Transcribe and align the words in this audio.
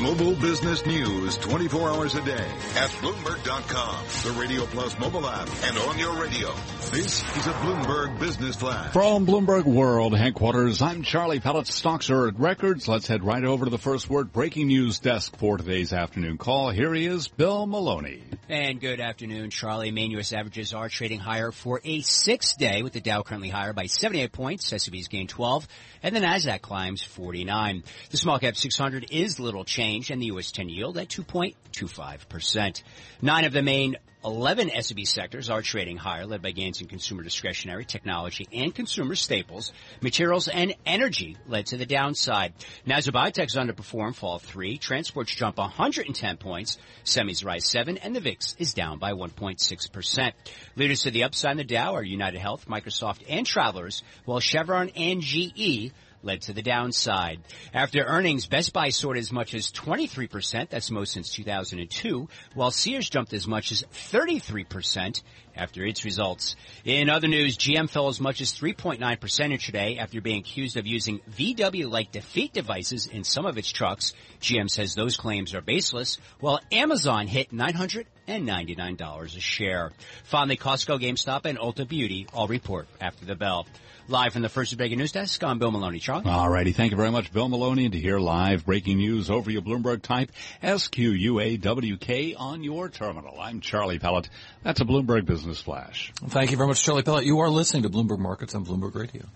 Global 0.00 0.34
business 0.36 0.86
news 0.86 1.36
24 1.36 1.90
hours 1.90 2.14
a 2.14 2.22
day 2.22 2.32
at 2.32 2.88
Bloomberg.com, 3.02 4.04
the 4.24 4.40
Radio 4.40 4.64
Plus 4.64 4.98
mobile 4.98 5.28
app, 5.28 5.46
and 5.64 5.76
on 5.76 5.98
your 5.98 6.18
radio. 6.18 6.54
This 6.90 7.22
is 7.36 7.46
a 7.46 7.52
Bloomberg 7.52 8.18
Business 8.18 8.56
Flash. 8.56 8.94
From 8.94 9.26
Bloomberg 9.26 9.64
World 9.64 10.16
headquarters, 10.16 10.80
I'm 10.80 11.02
Charlie 11.02 11.38
Pellet. 11.38 11.66
Stocks 11.66 12.08
are 12.08 12.28
at 12.28 12.40
records. 12.40 12.88
Let's 12.88 13.06
head 13.08 13.22
right 13.22 13.44
over 13.44 13.66
to 13.66 13.70
the 13.70 13.76
first 13.76 14.08
word 14.08 14.32
breaking 14.32 14.68
news 14.68 15.00
desk 15.00 15.36
for 15.36 15.58
today's 15.58 15.92
afternoon 15.92 16.38
call. 16.38 16.70
Here 16.70 16.94
he 16.94 17.04
is, 17.04 17.28
Bill 17.28 17.66
Maloney. 17.66 18.22
And 18.48 18.80
good 18.80 19.00
afternoon, 19.00 19.50
Charlie. 19.50 19.90
Main 19.90 20.12
U.S. 20.12 20.32
averages 20.32 20.72
are 20.72 20.88
trading 20.88 21.20
higher 21.20 21.52
for 21.52 21.80
a 21.84 22.00
sixth 22.00 22.56
day 22.56 22.82
with 22.82 22.94
the 22.94 23.02
Dow 23.02 23.22
currently 23.22 23.50
higher 23.50 23.74
by 23.74 23.84
78 23.84 24.32
points. 24.32 24.72
S&P's 24.72 25.08
gained 25.08 25.28
12 25.28 25.68
and 26.02 26.16
the 26.16 26.20
Nasdaq 26.20 26.62
climbs 26.62 27.02
49. 27.02 27.84
The 28.10 28.16
small 28.16 28.38
cap 28.38 28.56
600 28.56 29.12
is 29.12 29.38
little 29.38 29.64
change, 29.90 30.10
and 30.10 30.22
the 30.22 30.26
U.S. 30.26 30.52
10 30.52 30.68
yield 30.68 30.98
at 30.98 31.08
2.25 31.08 32.28
percent. 32.28 32.82
Nine 33.20 33.44
of 33.44 33.52
the 33.52 33.62
main 33.62 33.96
11 34.22 34.70
S&P 34.70 35.06
sectors 35.06 35.48
are 35.48 35.62
trading 35.62 35.96
higher, 35.96 36.26
led 36.26 36.42
by 36.42 36.50
gains 36.50 36.82
in 36.82 36.86
consumer 36.86 37.22
discretionary, 37.22 37.86
technology, 37.86 38.46
and 38.52 38.74
consumer 38.74 39.14
staples. 39.14 39.72
Materials 40.02 40.46
and 40.46 40.74
energy 40.84 41.38
led 41.48 41.66
to 41.66 41.78
the 41.78 41.86
downside. 41.86 42.52
Nasdaq 42.86 43.14
Biotech's 43.14 43.56
underperform 43.56 44.14
fall 44.14 44.38
3. 44.38 44.76
Transports 44.76 45.34
jump 45.34 45.56
110 45.56 46.36
points. 46.36 46.76
Semis 47.02 47.44
rise 47.46 47.64
7, 47.64 47.96
and 47.96 48.14
the 48.14 48.20
VIX 48.20 48.56
is 48.58 48.74
down 48.74 48.98
by 48.98 49.12
1.6%. 49.12 50.32
Leaders 50.76 51.02
to 51.02 51.10
the 51.10 51.24
upside 51.24 51.52
in 51.52 51.56
the 51.56 51.64
Dow 51.64 51.94
are 51.94 52.02
United 52.02 52.40
Health, 52.40 52.66
Microsoft, 52.68 53.22
and 53.26 53.46
Travelers, 53.46 54.02
while 54.26 54.40
Chevron 54.40 54.90
and 54.90 55.22
GE 55.22 55.92
led 56.22 56.42
to 56.42 56.52
the 56.52 56.62
downside. 56.62 57.40
After 57.72 58.02
earnings, 58.02 58.46
Best 58.46 58.72
Buy 58.72 58.90
soared 58.90 59.16
as 59.16 59.32
much 59.32 59.54
as 59.54 59.70
23%, 59.72 60.68
that's 60.68 60.90
most 60.90 61.12
since 61.12 61.32
2002, 61.32 62.28
while 62.54 62.70
Sears 62.70 63.08
jumped 63.08 63.32
as 63.32 63.46
much 63.46 63.72
as 63.72 63.84
33% 63.92 65.22
after 65.56 65.84
its 65.84 66.04
results. 66.04 66.56
In 66.84 67.08
other 67.10 67.28
news, 67.28 67.56
GM 67.56 67.88
fell 67.88 68.08
as 68.08 68.20
much 68.20 68.40
as 68.40 68.52
3.9% 68.52 69.60
today 69.64 69.98
after 69.98 70.20
being 70.20 70.40
accused 70.40 70.76
of 70.76 70.86
using 70.86 71.20
VW-like 71.30 72.12
defeat 72.12 72.52
devices 72.52 73.06
in 73.06 73.24
some 73.24 73.46
of 73.46 73.58
its 73.58 73.70
trucks. 73.70 74.14
GM 74.40 74.70
says 74.70 74.94
those 74.94 75.16
claims 75.16 75.54
are 75.54 75.60
baseless, 75.60 76.18
while 76.38 76.60
Amazon 76.72 77.26
hit 77.26 77.52
$999 77.52 79.36
a 79.36 79.40
share. 79.40 79.92
Finally, 80.24 80.56
Costco, 80.56 81.00
GameStop, 81.00 81.44
and 81.44 81.58
Ulta 81.58 81.86
Beauty 81.86 82.26
all 82.32 82.46
report 82.46 82.88
after 83.00 83.24
the 83.24 83.34
bell. 83.34 83.66
Live 84.10 84.32
from 84.32 84.42
the 84.42 84.48
First 84.48 84.76
Breaking 84.76 84.98
News 84.98 85.12
Desk, 85.12 85.40
I'm 85.44 85.60
Bill 85.60 85.70
Maloney. 85.70 86.00
Charlie? 86.00 86.28
All 86.28 86.48
righty. 86.50 86.72
Thank 86.72 86.90
you 86.90 86.96
very 86.96 87.12
much, 87.12 87.32
Bill 87.32 87.48
Maloney. 87.48 87.84
And 87.84 87.92
to 87.92 88.00
hear 88.00 88.18
live 88.18 88.66
breaking 88.66 88.96
news 88.96 89.30
over 89.30 89.52
your 89.52 89.62
Bloomberg 89.62 90.02
type 90.02 90.32
SQUAWK 90.64 92.34
on 92.36 92.64
your 92.64 92.88
terminal. 92.88 93.38
I'm 93.40 93.60
Charlie 93.60 94.00
Pellet. 94.00 94.28
That's 94.64 94.80
a 94.80 94.84
Bloomberg 94.84 95.26
Business 95.26 95.62
Flash. 95.62 96.12
Thank 96.26 96.50
you 96.50 96.56
very 96.56 96.66
much, 96.66 96.82
Charlie 96.82 97.04
Pellet. 97.04 97.24
You 97.24 97.38
are 97.38 97.48
listening 97.48 97.84
to 97.84 97.88
Bloomberg 97.88 98.18
Markets 98.18 98.56
on 98.56 98.66
Bloomberg 98.66 98.96
Radio. 98.96 99.26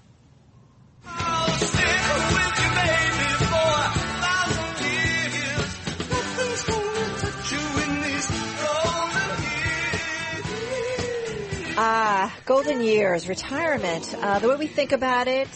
Golden 12.44 12.80
years, 12.80 13.28
retirement, 13.28 14.14
uh, 14.20 14.38
the 14.38 14.48
way 14.48 14.56
we 14.56 14.66
think 14.66 14.92
about 14.92 15.28
it, 15.28 15.48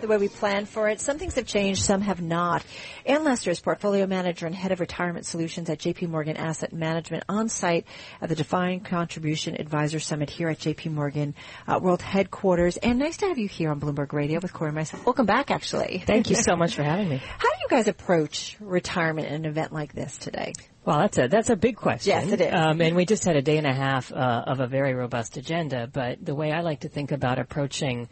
the 0.00 0.06
way 0.06 0.16
we 0.16 0.28
plan 0.28 0.66
for 0.66 0.88
it. 0.88 1.00
Some 1.00 1.18
things 1.18 1.34
have 1.34 1.46
changed, 1.46 1.82
some 1.82 2.00
have 2.00 2.20
not. 2.20 2.64
Anne 3.04 3.24
Lester 3.24 3.50
is 3.50 3.60
portfolio 3.60 4.06
manager 4.06 4.46
and 4.46 4.54
head 4.54 4.72
of 4.72 4.80
retirement 4.80 5.26
solutions 5.26 5.70
at 5.70 5.78
JP 5.78 6.08
Morgan 6.08 6.36
Asset 6.36 6.72
Management 6.72 7.24
on 7.28 7.48
site 7.48 7.86
at 8.20 8.28
the 8.28 8.34
Defined 8.34 8.84
Contribution 8.84 9.60
Advisor 9.60 10.00
Summit 10.00 10.30
here 10.30 10.48
at 10.48 10.58
JP 10.58 10.92
Morgan 10.92 11.34
uh, 11.66 11.78
World 11.82 12.02
Headquarters. 12.02 12.76
And 12.76 12.98
nice 12.98 13.16
to 13.18 13.28
have 13.28 13.38
you 13.38 13.48
here 13.48 13.70
on 13.70 13.80
Bloomberg 13.80 14.12
Radio 14.12 14.40
with 14.40 14.52
Cory 14.52 14.68
and 14.68 14.76
myself. 14.76 15.04
Welcome 15.06 15.26
back, 15.26 15.50
actually. 15.50 16.02
Thank 16.06 16.30
you 16.30 16.36
so 16.36 16.56
much 16.56 16.74
for 16.74 16.82
having 16.82 17.08
me. 17.08 17.16
How 17.16 17.50
do 17.50 17.56
you 17.62 17.68
guys 17.68 17.88
approach 17.88 18.56
retirement 18.60 19.28
in 19.28 19.34
an 19.34 19.44
event 19.44 19.72
like 19.72 19.92
this 19.92 20.16
today? 20.18 20.52
Well, 20.84 21.00
that's 21.00 21.18
a 21.18 21.26
that's 21.26 21.50
a 21.50 21.56
big 21.56 21.76
question. 21.76 22.10
Yes, 22.10 22.30
it 22.30 22.40
is. 22.40 22.54
Um, 22.54 22.80
and 22.80 22.94
we 22.94 23.06
just 23.06 23.24
had 23.24 23.34
a 23.34 23.42
day 23.42 23.58
and 23.58 23.66
a 23.66 23.74
half 23.74 24.12
uh, 24.12 24.44
of 24.46 24.60
a 24.60 24.68
very 24.68 24.94
robust 24.94 25.36
agenda. 25.36 25.88
But 25.92 26.24
the 26.24 26.34
way 26.34 26.52
I 26.52 26.60
like 26.60 26.80
to 26.80 26.88
think 26.88 27.10
about 27.10 27.40
approaching 27.40 28.08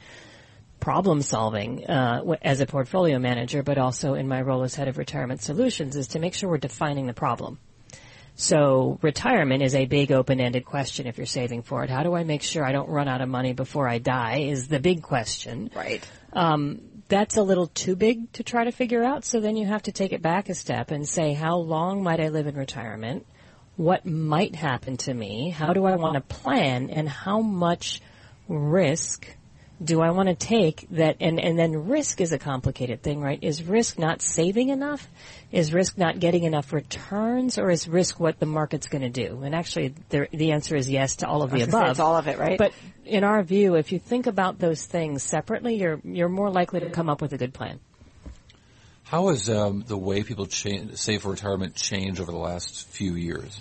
problem 0.84 1.22
solving 1.22 1.86
uh, 1.86 2.36
as 2.42 2.60
a 2.60 2.66
portfolio 2.66 3.18
manager, 3.18 3.62
but 3.62 3.78
also 3.78 4.12
in 4.12 4.28
my 4.28 4.42
role 4.42 4.62
as 4.64 4.74
head 4.74 4.86
of 4.86 4.98
retirement 4.98 5.40
solutions, 5.40 5.96
is 5.96 6.08
to 6.08 6.18
make 6.18 6.34
sure 6.34 6.50
we're 6.50 6.58
defining 6.58 7.06
the 7.06 7.14
problem. 7.14 7.58
So 8.34 8.98
retirement 9.00 9.62
is 9.62 9.74
a 9.74 9.86
big 9.86 10.12
open-ended 10.12 10.66
question 10.66 11.06
if 11.06 11.16
you're 11.16 11.24
saving 11.24 11.62
for 11.62 11.84
it. 11.84 11.88
How 11.88 12.02
do 12.02 12.12
I 12.12 12.24
make 12.24 12.42
sure 12.42 12.62
I 12.62 12.72
don't 12.72 12.90
run 12.90 13.08
out 13.08 13.22
of 13.22 13.30
money 13.30 13.54
before 13.54 13.88
I 13.88 13.96
die 13.96 14.40
is 14.40 14.68
the 14.68 14.78
big 14.78 15.02
question. 15.02 15.70
Right. 15.74 16.06
Um, 16.34 16.82
that's 17.08 17.38
a 17.38 17.42
little 17.42 17.68
too 17.68 17.96
big 17.96 18.30
to 18.32 18.42
try 18.42 18.64
to 18.64 18.70
figure 18.70 19.02
out. 19.02 19.24
So 19.24 19.40
then 19.40 19.56
you 19.56 19.64
have 19.64 19.84
to 19.84 19.92
take 19.92 20.12
it 20.12 20.20
back 20.20 20.50
a 20.50 20.54
step 20.54 20.90
and 20.90 21.08
say, 21.08 21.32
how 21.32 21.56
long 21.56 22.02
might 22.02 22.20
I 22.20 22.28
live 22.28 22.46
in 22.46 22.56
retirement? 22.56 23.24
What 23.76 24.04
might 24.04 24.54
happen 24.54 24.98
to 24.98 25.14
me? 25.14 25.48
How 25.48 25.72
do 25.72 25.86
I 25.86 25.96
want 25.96 26.14
to 26.16 26.20
plan? 26.20 26.90
And 26.90 27.08
how 27.08 27.40
much 27.40 28.02
risk 28.48 29.26
do 29.84 30.00
I 30.00 30.10
want 30.10 30.28
to 30.28 30.34
take 30.34 30.86
that? 30.90 31.16
And, 31.20 31.38
and 31.38 31.58
then 31.58 31.88
risk 31.88 32.20
is 32.20 32.32
a 32.32 32.38
complicated 32.38 33.02
thing, 33.02 33.20
right? 33.20 33.38
Is 33.42 33.62
risk 33.62 33.98
not 33.98 34.22
saving 34.22 34.70
enough? 34.70 35.08
Is 35.52 35.72
risk 35.72 35.98
not 35.98 36.18
getting 36.18 36.44
enough 36.44 36.72
returns? 36.72 37.58
Or 37.58 37.70
is 37.70 37.86
risk 37.86 38.18
what 38.18 38.38
the 38.38 38.46
market's 38.46 38.88
going 38.88 39.02
to 39.02 39.10
do? 39.10 39.42
And 39.42 39.54
actually, 39.54 39.94
the, 40.08 40.28
the 40.32 40.52
answer 40.52 40.76
is 40.76 40.90
yes 40.90 41.16
to 41.16 41.28
all 41.28 41.42
of 41.42 41.50
the 41.50 41.62
above. 41.62 41.90
It's 41.90 42.00
all 42.00 42.16
of 42.16 42.28
it, 42.28 42.38
right? 42.38 42.58
But 42.58 42.72
in 43.04 43.24
our 43.24 43.42
view, 43.42 43.74
if 43.74 43.92
you 43.92 43.98
think 43.98 44.26
about 44.26 44.58
those 44.58 44.84
things 44.84 45.22
separately, 45.22 45.76
you're, 45.76 46.00
you're 46.04 46.28
more 46.28 46.50
likely 46.50 46.80
to 46.80 46.90
come 46.90 47.08
up 47.08 47.20
with 47.20 47.32
a 47.32 47.38
good 47.38 47.52
plan. 47.52 47.80
How 49.04 49.28
has 49.28 49.50
um, 49.50 49.84
the 49.86 49.98
way 49.98 50.22
people 50.22 50.46
cha- 50.46 50.94
save 50.94 51.22
for 51.22 51.30
retirement 51.30 51.74
changed 51.74 52.20
over 52.20 52.32
the 52.32 52.38
last 52.38 52.88
few 52.88 53.14
years? 53.14 53.60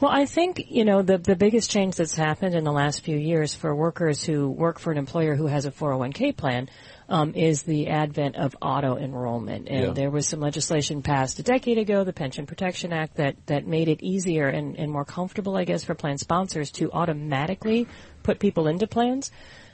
Well, 0.00 0.12
I 0.12 0.26
think, 0.26 0.70
you 0.70 0.84
know, 0.84 1.02
the, 1.02 1.18
the 1.18 1.34
biggest 1.34 1.72
change 1.72 1.96
that's 1.96 2.14
happened 2.14 2.54
in 2.54 2.62
the 2.62 2.70
last 2.72 3.02
few 3.02 3.16
years 3.16 3.54
for 3.56 3.74
workers 3.74 4.22
who 4.22 4.48
work 4.48 4.78
for 4.78 4.92
an 4.92 4.98
employer 4.98 5.34
who 5.34 5.46
has 5.48 5.64
a 5.64 5.72
401k 5.72 6.36
plan 6.36 6.68
um, 7.08 7.34
is 7.34 7.62
the 7.62 7.88
advent 7.88 8.36
of 8.36 8.54
auto 8.62 8.96
enrollment. 8.96 9.68
And 9.68 9.86
Yeah. 9.86 9.92
there 9.94 10.10
was 10.10 10.28
some 10.28 10.38
legislation 10.38 11.02
passed 11.02 11.40
a 11.40 11.42
decade 11.42 11.78
ago, 11.78 12.04
the 12.04 12.12
Pension 12.12 12.46
Protection 12.46 12.92
Act, 12.92 13.16
that, 13.16 13.34
that 13.46 13.66
made 13.66 13.88
it 13.88 14.00
easier 14.00 14.46
and, 14.46 14.76
and 14.78 14.92
more 14.92 15.04
comfortable, 15.04 15.56
I 15.56 15.64
guess, 15.64 15.82
for 15.82 15.96
plan 15.96 16.18
sponsors 16.18 16.70
to 16.72 16.92
automatically 16.92 17.88
put 18.22 18.38
people 18.38 18.68
into 18.68 18.86
plans. 18.86 19.32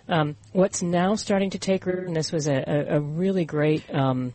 Um, 0.08 0.36
what's 0.52 0.82
now 0.82 1.16
starting 1.16 1.50
to 1.50 1.58
take 1.58 1.84
root, 1.84 2.06
and 2.06 2.16
this 2.16 2.32
was 2.32 2.46
a, 2.46 2.64
a, 2.66 2.96
a 2.96 3.00
really 3.00 3.44
great 3.44 3.82
um, 3.94 4.32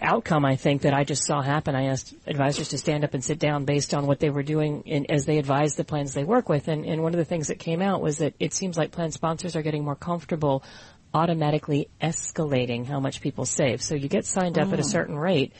outcome, 0.00 0.44
I 0.44 0.56
think, 0.56 0.82
that 0.82 0.94
I 0.94 1.04
just 1.04 1.24
saw 1.24 1.42
happen. 1.42 1.74
I 1.74 1.86
asked 1.86 2.14
advisors 2.26 2.68
to 2.68 2.78
stand 2.78 3.04
up 3.04 3.14
and 3.14 3.24
sit 3.24 3.38
down 3.38 3.64
based 3.64 3.94
on 3.94 4.06
what 4.06 4.20
they 4.20 4.30
were 4.30 4.42
doing 4.42 4.82
in, 4.86 5.10
as 5.10 5.26
they 5.26 5.38
advised 5.38 5.76
the 5.76 5.84
plans 5.84 6.14
they 6.14 6.24
work 6.24 6.48
with. 6.48 6.68
And, 6.68 6.84
and 6.84 7.02
one 7.02 7.14
of 7.14 7.18
the 7.18 7.24
things 7.24 7.48
that 7.48 7.58
came 7.58 7.82
out 7.82 8.02
was 8.02 8.18
that 8.18 8.34
it 8.40 8.52
seems 8.52 8.76
like 8.76 8.90
plan 8.90 9.12
sponsors 9.12 9.56
are 9.56 9.62
getting 9.62 9.84
more 9.84 9.96
comfortable 9.96 10.64
automatically 11.14 11.88
escalating 12.00 12.86
how 12.86 13.00
much 13.00 13.20
people 13.20 13.44
save. 13.44 13.82
So 13.82 13.94
you 13.94 14.08
get 14.08 14.24
signed 14.24 14.58
up 14.58 14.72
at 14.72 14.78
a 14.78 14.82
mm. 14.82 14.90
certain 14.90 15.16
rate. 15.16 15.52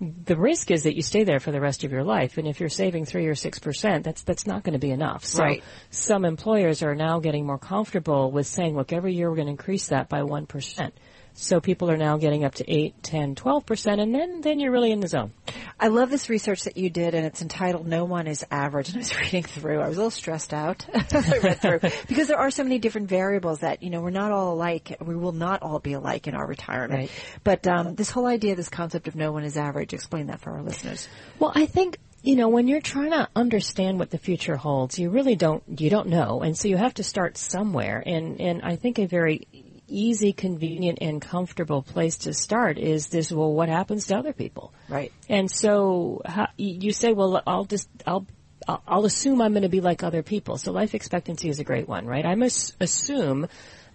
The 0.00 0.36
risk 0.36 0.70
is 0.70 0.82
that 0.82 0.94
you 0.94 1.02
stay 1.02 1.24
there 1.24 1.40
for 1.40 1.52
the 1.52 1.60
rest 1.60 1.82
of 1.82 1.90
your 1.90 2.04
life, 2.04 2.36
and 2.36 2.46
if 2.46 2.60
you're 2.60 2.68
saving 2.68 3.06
three 3.06 3.26
or 3.28 3.34
six 3.34 3.58
percent, 3.58 4.04
that's 4.04 4.22
that's 4.24 4.46
not 4.46 4.62
going 4.62 4.74
to 4.74 4.78
be 4.78 4.90
enough. 4.90 5.24
So 5.24 5.42
Right. 5.42 5.64
some 5.88 6.26
employers 6.26 6.82
are 6.82 6.94
now 6.94 7.18
getting 7.18 7.46
more 7.46 7.56
comfortable 7.58 8.30
with 8.30 8.46
saying, 8.46 8.76
look, 8.76 8.92
every 8.92 9.14
year 9.14 9.30
we're 9.30 9.36
going 9.36 9.46
to 9.46 9.52
increase 9.52 9.88
that 9.88 10.10
by 10.10 10.22
one 10.22 10.44
percent. 10.44 10.92
So 11.38 11.60
people 11.60 11.90
are 11.90 11.98
now 11.98 12.16
getting 12.16 12.44
up 12.44 12.54
to 12.56 12.70
8, 12.70 13.02
10, 13.02 13.34
12%, 13.34 14.00
and 14.00 14.14
then, 14.14 14.40
then 14.40 14.58
you're 14.58 14.72
really 14.72 14.90
in 14.90 15.00
the 15.00 15.06
zone. 15.06 15.32
I 15.78 15.88
love 15.88 16.08
this 16.08 16.30
research 16.30 16.64
that 16.64 16.78
you 16.78 16.88
did, 16.88 17.14
and 17.14 17.26
it's 17.26 17.42
entitled 17.42 17.86
"No 17.86 18.06
One 18.06 18.26
Is 18.26 18.44
Average." 18.50 18.88
And 18.96 18.96
I 18.96 19.00
was 19.00 19.18
reading 19.18 19.42
through. 19.42 19.80
I 19.80 19.88
was 19.88 19.96
a 19.96 20.00
little 20.00 20.10
stressed 20.10 20.54
out 20.54 20.86
as 21.12 21.30
I 21.30 21.38
read 21.38 21.60
through 21.60 21.80
because 22.08 22.28
there 22.28 22.38
are 22.38 22.50
so 22.50 22.62
many 22.62 22.78
different 22.78 23.08
variables 23.08 23.60
that 23.60 23.82
you 23.82 23.90
know 23.90 24.00
we're 24.00 24.10
not 24.10 24.32
all 24.32 24.54
alike. 24.54 24.96
We 25.04 25.14
will 25.14 25.32
not 25.32 25.62
all 25.62 25.78
be 25.78 25.92
alike 25.92 26.26
in 26.26 26.34
our 26.34 26.46
retirement. 26.46 27.00
Right. 27.00 27.10
But 27.44 27.66
um, 27.66 27.94
this 27.94 28.10
whole 28.10 28.26
idea, 28.26 28.56
this 28.56 28.70
concept 28.70 29.06
of 29.06 29.16
"No 29.16 29.32
one 29.32 29.44
is 29.44 29.58
average," 29.58 29.92
explain 29.92 30.28
that 30.28 30.40
for 30.40 30.52
our 30.52 30.62
listeners. 30.62 31.06
Well, 31.38 31.52
I 31.54 31.66
think 31.66 31.98
you 32.22 32.36
know 32.36 32.48
when 32.48 32.68
you're 32.68 32.80
trying 32.80 33.10
to 33.10 33.28
understand 33.36 33.98
what 33.98 34.08
the 34.08 34.18
future 34.18 34.56
holds, 34.56 34.98
you 34.98 35.10
really 35.10 35.36
don't 35.36 35.62
you 35.78 35.90
don't 35.90 36.08
know, 36.08 36.40
and 36.40 36.56
so 36.56 36.68
you 36.68 36.78
have 36.78 36.94
to 36.94 37.04
start 37.04 37.36
somewhere. 37.36 38.02
And 38.04 38.40
and 38.40 38.62
I 38.62 38.76
think 38.76 38.98
a 38.98 39.06
very 39.06 39.46
easy, 39.88 40.32
convenient, 40.32 40.98
and 41.00 41.20
comfortable 41.20 41.82
place 41.82 42.18
to 42.18 42.34
start 42.34 42.78
is 42.78 43.08
this. 43.08 43.32
Well, 43.32 43.52
what 43.52 43.68
happens 43.68 44.06
to 44.06 44.16
other 44.16 44.32
people? 44.32 44.72
Right. 44.88 45.12
And 45.28 45.50
so 45.50 46.22
how, 46.24 46.48
you 46.56 46.92
say, 46.92 47.12
well, 47.12 47.42
I'll 47.46 47.64
just 47.64 47.88
I'll. 48.06 48.26
I'll 48.66 48.82
I'll 48.88 49.04
assume 49.04 49.42
I'm 49.42 49.52
going 49.52 49.62
to 49.62 49.68
be 49.68 49.82
like 49.82 50.02
other 50.02 50.22
people. 50.22 50.56
So 50.56 50.72
life 50.72 50.94
expectancy 50.94 51.48
is 51.48 51.60
a 51.60 51.64
great 51.64 51.86
one, 51.86 52.06
right? 52.06 52.24
I 52.24 52.34
must 52.34 52.74
assume 52.80 53.48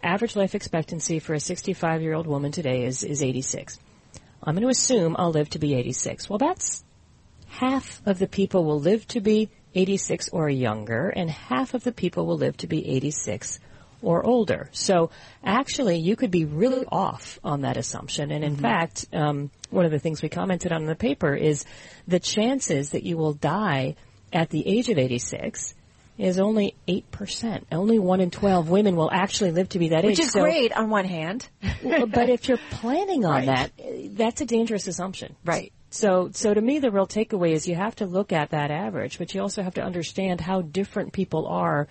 average 0.04 0.36
life 0.36 0.56
expectancy 0.56 1.20
for 1.20 1.34
a 1.34 1.40
65 1.40 2.02
year 2.02 2.14
old 2.14 2.28
woman 2.28 2.52
today 2.52 2.86
is, 2.86 3.04
is 3.04 3.24
86. 3.24 3.80
I'm 4.44 4.56
going 4.56 4.64
to 4.64 4.70
assume 4.70 5.16
I'll 5.18 5.32
live 5.32 5.50
to 5.52 5.60
be 5.60 5.74
86. 5.76 6.30
Well, 6.30 6.40
that's 6.40 6.84
half 7.48 8.02
of 8.06 8.18
the 8.20 8.28
people 8.28 8.64
will 8.66 8.80
live 8.80 9.08
to 9.10 9.20
be 9.20 9.50
86 9.76 10.30
or 10.30 10.50
younger, 10.50 11.10
and 11.10 11.30
half 11.30 11.74
of 11.74 11.84
the 11.84 11.92
people 11.92 12.26
will 12.26 12.38
live 12.38 12.58
to 12.58 12.68
be 12.68 12.86
86 12.88 13.60
or 14.02 14.26
older. 14.26 14.70
So 14.72 15.12
actually, 15.44 15.98
you 15.98 16.16
could 16.16 16.32
be 16.32 16.46
really 16.46 16.86
off 16.92 17.40
on 17.44 17.62
that 17.62 17.78
assumption. 17.78 18.32
And 18.32 18.44
in 18.44 18.54
mm-hmm. 18.54 18.62
fact, 18.62 19.06
um, 19.14 19.52
one 19.70 19.86
of 19.86 19.92
the 19.92 20.00
things 20.00 20.22
we 20.22 20.30
commented 20.30 20.72
on 20.72 20.82
in 20.82 20.88
the 20.88 20.96
paper 20.96 21.36
is 21.36 21.66
the 22.08 22.20
chances 22.20 22.92
that 22.92 23.04
you 23.04 23.18
will 23.18 23.34
die 23.34 23.96
at 24.34 24.50
the 24.50 24.68
age 24.68 24.90
of 24.90 24.98
86 24.98 25.76
is 26.18 26.40
only 26.40 26.76
8%. 26.88 27.64
Only 27.72 27.98
1 27.98 28.22
in 28.22 28.32
12 28.32 28.70
women 28.70 28.96
will 28.96 29.10
actually 29.12 29.52
live 29.52 29.70
to 29.70 29.80
be 29.80 29.90
that 29.90 30.04
Which 30.04 30.14
age. 30.14 30.20
Which 30.20 30.28
is 30.28 30.32
so, 30.34 30.42
great 30.42 30.72
on 30.74 30.90
one 30.90 31.06
hand. 31.06 31.48
but 31.84 32.30
if 32.30 32.48
you're 32.48 32.60
planning 32.70 33.26
on 33.26 33.32
right. 33.48 33.72
that, 33.76 34.16
that's 34.16 34.42
a 34.42 34.46
dangerous 34.46 34.88
assumption. 34.88 35.36
Right. 35.44 35.72
So, 35.90 36.30
so 36.34 36.54
to 36.54 36.62
me, 36.62 36.80
the 36.80 36.92
real 36.92 37.08
takeaway 37.08 37.52
is 37.52 37.68
you 37.68 37.76
have 37.76 37.96
to 37.98 38.06
look 38.06 38.32
at 38.32 38.52
that 38.52 38.72
average, 38.72 39.18
but 39.18 39.34
you 39.34 39.42
also 39.42 39.62
have 39.64 39.74
to 39.74 39.82
understand 39.82 40.40
how 40.40 40.62
different 40.62 41.12
people 41.12 41.48
are 41.48 41.88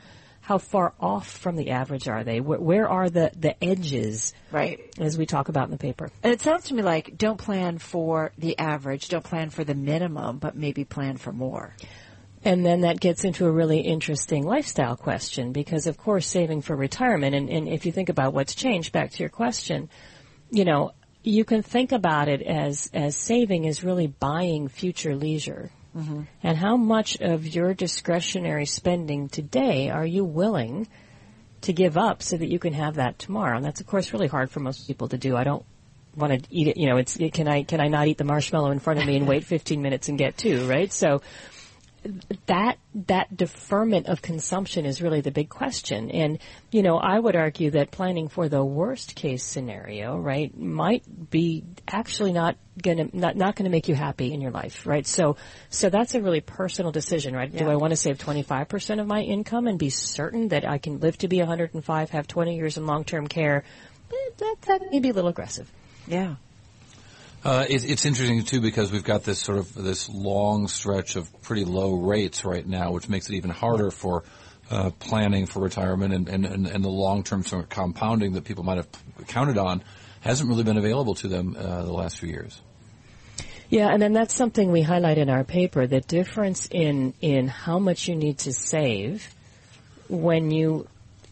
how 0.51 0.59
far 0.59 0.93
off 0.99 1.31
from 1.31 1.55
the 1.55 1.71
average 1.71 2.09
are 2.09 2.25
they? 2.25 2.41
Where, 2.41 2.59
where, 2.59 2.89
are 2.89 3.09
the, 3.09 3.31
the 3.39 3.63
edges? 3.63 4.35
Right. 4.51 4.81
As 4.99 5.17
we 5.17 5.25
talk 5.25 5.49
about 5.49 5.67
in 5.67 5.71
the 5.71 5.79
paper. 5.79 6.11
And 6.25 6.33
it 6.33 6.41
sounds 6.41 6.65
to 6.65 6.75
me 6.75 6.83
like 6.83 7.17
don't 7.17 7.37
plan 7.37 7.79
for 7.79 8.33
the 8.37 8.59
average, 8.59 9.11
don't 9.11 9.23
plan 9.23 9.51
for 9.51 9.63
the 9.63 9.77
minimum, 9.77 10.39
but 10.39 10.57
maybe 10.57 10.85
plan 10.85 11.19
for 11.19 11.31
more. 11.31 11.77
And 12.45 12.67
then 12.67 12.81
that 12.81 12.99
gets 12.99 13.23
into 13.23 13.47
a 13.47 13.51
really 13.53 13.79
interesting 13.79 14.45
lifestyle 14.45 14.97
question 14.97 15.53
because 15.53 15.87
of 15.87 15.97
course 15.97 16.27
saving 16.27 16.63
for 16.63 16.75
retirement 16.75 17.37
and, 17.37 17.49
and 17.49 17.69
if 17.69 17.87
you 17.87 17.93
think 17.93 18.09
about 18.09 18.35
what's 18.35 18.57
changed, 18.57 18.91
back 18.91 19.13
to 19.13 19.23
your 19.23 19.31
question, 19.31 19.89
you 20.51 20.65
know, 20.65 20.91
you 21.23 21.45
can 21.45 21.63
think 21.63 21.93
about 21.93 22.27
it 22.27 22.43
as, 22.43 22.91
as 22.93 23.15
saving 23.15 23.67
is 23.67 23.85
really 23.85 24.09
buying 24.09 24.67
future 24.67 25.15
leisure. 25.15 25.71
Mm-hmm. 25.97 26.23
And 26.43 26.57
how 26.57 26.77
much 26.77 27.21
of 27.21 27.47
your 27.47 27.75
discretionary 27.75 28.67
spending 28.67 29.29
today 29.29 29.91
are 29.91 30.07
you 30.07 30.25
willing 30.25 30.89
to 31.63 31.73
give 31.73 31.99
up 31.99 32.23
so 32.23 32.37
that 32.37 32.49
you 32.49 32.59
can 32.59 32.73
have 32.73 32.97
that 32.97 33.19
tomorrow? 33.19 33.57
And 33.57 33.65
that's 33.65 33.81
of 33.81 33.87
course 33.87 34.13
really 34.13 34.29
hard 34.29 34.51
for 34.51 34.61
most 34.61 34.87
people 34.87 35.09
to 35.09 35.19
do. 35.19 35.37
I 35.37 35.45
don't 35.45 35.65
want 36.17 36.33
to 36.33 36.49
eat 36.51 36.69
it, 36.69 36.77
you 36.77 36.89
know, 36.89 36.97
it's, 36.97 37.17
can 37.33 37.49
I, 37.49 37.63
can 37.63 37.81
I 37.81 37.89
not 37.89 38.09
eat 38.09 38.19
the 38.19 38.25
marshmallow 38.25 38.71
in 38.71 38.79
front 38.79 39.01
of 39.01 39.07
me 39.07 39.17
and 39.17 39.27
wait 39.27 39.45
15 39.45 39.81
minutes 39.83 40.09
and 40.09 40.19
get 40.19 40.37
two, 40.37 40.67
right? 40.69 40.93
So, 40.93 41.23
that 42.47 42.79
that 42.95 43.37
deferment 43.37 44.07
of 44.07 44.23
consumption 44.23 44.87
is 44.87 45.03
really 45.03 45.21
the 45.21 45.31
big 45.31 45.49
question. 45.49 46.11
And 46.11 46.39
you 46.71 46.83
know, 46.83 46.97
I 46.97 47.19
would 47.19 47.37
argue 47.37 47.73
that 47.73 47.91
planning 47.91 48.29
for 48.29 48.49
the 48.49 48.65
worst 48.65 49.15
case 49.15 49.45
scenario, 49.45 50.17
right, 50.17 50.57
might 50.57 51.31
be 51.31 51.65
actually 51.89 52.33
not 52.33 52.57
gonna 52.81 53.09
not 53.13 53.37
not 53.37 53.57
gonna 53.57 53.71
make 53.71 53.89
you 53.89 53.95
happy 53.95 54.33
in 54.33 54.41
your 54.41 54.51
life, 54.51 54.87
right? 54.87 55.07
So 55.07 55.37
so 55.69 55.91
that's 55.91 56.15
a 56.15 56.23
really 56.23 56.41
personal 56.41 56.93
decision, 56.93 57.35
right? 57.35 57.51
Yeah. 57.53 57.65
Do 57.65 57.71
I 57.71 57.77
want 57.77 57.91
to 57.91 57.97
save 57.97 58.19
25% 58.19 59.01
of 59.01 59.07
my 59.07 59.21
income 59.21 59.67
and 59.67 59.79
be 59.79 59.91
certain 59.91 60.49
that 60.49 60.69
I 60.69 60.79
can 60.79 61.01
live 61.01 61.19
to 61.19 61.29
be 61.29 61.39
105, 61.39 62.11
have 62.11 62.27
20 62.27 62.57
years 62.57 62.77
in 62.77 62.87
long-term 62.87 63.27
care? 63.29 63.65
Eh, 64.11 64.31
that 64.39 64.57
that 64.63 64.83
may 64.91 65.01
be 65.01 65.11
a 65.11 65.13
little 65.13 65.31
aggressive. 65.31 65.71
Yeah. 66.07 66.37
Uh, 67.43 67.65
it, 67.69 67.89
it's 67.89 68.05
interesting 68.05 68.45
too 68.45 68.61
because 68.61 68.93
we've 68.93 69.05
got 69.05 69.25
this 69.25 69.39
sort 69.39 69.59
of 69.59 69.73
this 69.75 70.09
long 70.09 70.69
stretch 70.69 71.17
of 71.17 71.43
pretty 71.43 71.65
low 71.65 71.95
rates 71.95 72.45
right 72.45 72.67
now, 72.67 72.93
which 72.93 73.09
makes 73.09 73.31
it 73.31 73.35
even 73.35 73.51
harder 73.51 73.91
for 73.91 74.25
uh, 74.71 74.91
planning 74.99 75.47
for 75.47 75.61
retirement 75.61 76.13
and, 76.13 76.29
and, 76.29 76.45
and, 76.45 76.67
and 76.67 76.85
the 76.85 76.89
long-term 76.89 77.43
sort 77.43 77.65
of 77.65 77.69
compounding 77.69 78.35
that 78.35 78.45
people 78.45 78.63
might 78.63 78.77
have 78.77 78.89
counted 79.27 79.59
on 79.59 79.83
hasn't 80.21 80.49
really 80.49 80.63
been 80.63 80.77
available 80.77 81.15
to 81.15 81.29
them 81.29 81.57
uh, 81.59 81.83
the 81.83 81.93
last 81.93 82.19
few 82.19 82.29
years. 82.29 82.61
Yeah, 83.71 83.89
and 83.89 84.03
then 84.03 84.13
that's 84.13 84.35
something 84.35 84.71
we 84.71 84.83
highlight 84.83 85.17
in 85.17 85.31
our 85.31 85.45
paper, 85.45 85.87
the 85.87 86.01
difference 86.01 86.69
in, 86.71 87.15
in 87.21 87.49
how 87.49 87.79
much 87.79 88.09
you 88.09 88.17
need 88.17 88.39
to 88.39 88.53
save 88.53 89.35
when 90.09 90.51
you 90.51 90.89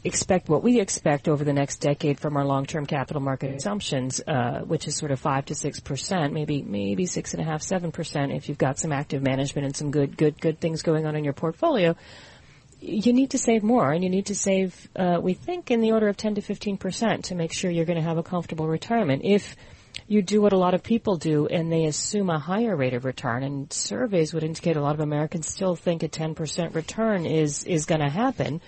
expect 0.09 0.49
what 0.49 0.63
we 0.65 0.81
expect 0.81 1.29
over 1.29 1.45
the 1.45 1.53
next 1.53 1.77
decade 1.77 2.19
from 2.19 2.37
our 2.37 2.45
long-term 2.45 2.87
capital 2.87 3.23
market 3.23 3.55
assumptions, 3.55 4.21
uh, 4.27 4.61
which 4.61 4.89
is 4.89 4.97
sort 4.97 5.13
of 5.13 5.21
five 5.21 5.45
to 5.47 5.55
six 5.55 5.79
percent, 5.79 6.33
maybe 6.33 6.63
maybe 6.63 7.07
six 7.07 7.35
and 7.35 7.41
a 7.41 7.45
half, 7.45 7.63
seven 7.63 7.93
percent, 7.93 8.33
if 8.33 8.49
you've 8.49 8.59
got 8.59 8.79
some 8.79 8.91
active 8.91 9.23
management 9.23 9.67
and 9.67 9.77
some 9.77 9.91
good 9.91 10.17
good 10.17 10.41
good 10.41 10.59
things 10.59 10.83
going 10.83 11.07
on 11.07 11.15
in 11.15 11.23
your 11.23 11.33
portfolio. 11.33 11.95
You 12.81 13.13
need 13.13 13.31
to 13.31 13.39
save 13.39 13.63
more, 13.65 13.93
and 13.93 14.05
you 14.05 14.11
need 14.11 14.27
to 14.27 14.37
save, 14.37 14.89
uh, 14.95 15.19
we 15.21 15.35
think, 15.35 15.73
in 15.73 15.81
the 15.81 15.93
order 15.93 16.09
of 16.09 16.17
10 16.17 16.37
to 16.37 16.41
15 16.41 16.77
percent 16.77 17.25
to 17.27 17.35
make 17.35 17.53
sure 17.53 17.71
you're 17.71 17.85
going 17.85 17.99
to 17.99 18.09
have 18.09 18.19
a 18.19 18.23
comfortable 18.23 18.69
retirement. 18.69 19.23
If 19.25 19.57
you 20.07 20.23
do 20.23 20.41
what 20.41 20.53
a 20.53 20.59
lot 20.59 20.75
of 20.75 20.83
people 20.83 21.17
do, 21.17 21.47
and 21.47 21.73
they 21.73 21.85
assume 21.87 22.31
a 22.31 22.39
higher 22.39 22.77
rate 22.77 22.95
of 22.95 23.05
return, 23.05 23.43
and 23.43 23.73
surveys 23.73 24.33
would 24.33 24.45
indicate 24.45 24.77
a 24.77 24.81
lot 24.81 24.95
of 24.95 25.01
Americans 25.01 25.49
still 25.49 25.75
think 25.75 26.03
a 26.03 26.09
10 26.09 26.35
percent 26.35 26.75
return 26.75 27.27
is 27.27 27.65
is 27.65 27.85
going 27.85 28.01
to 28.01 28.09
happen 28.09 28.61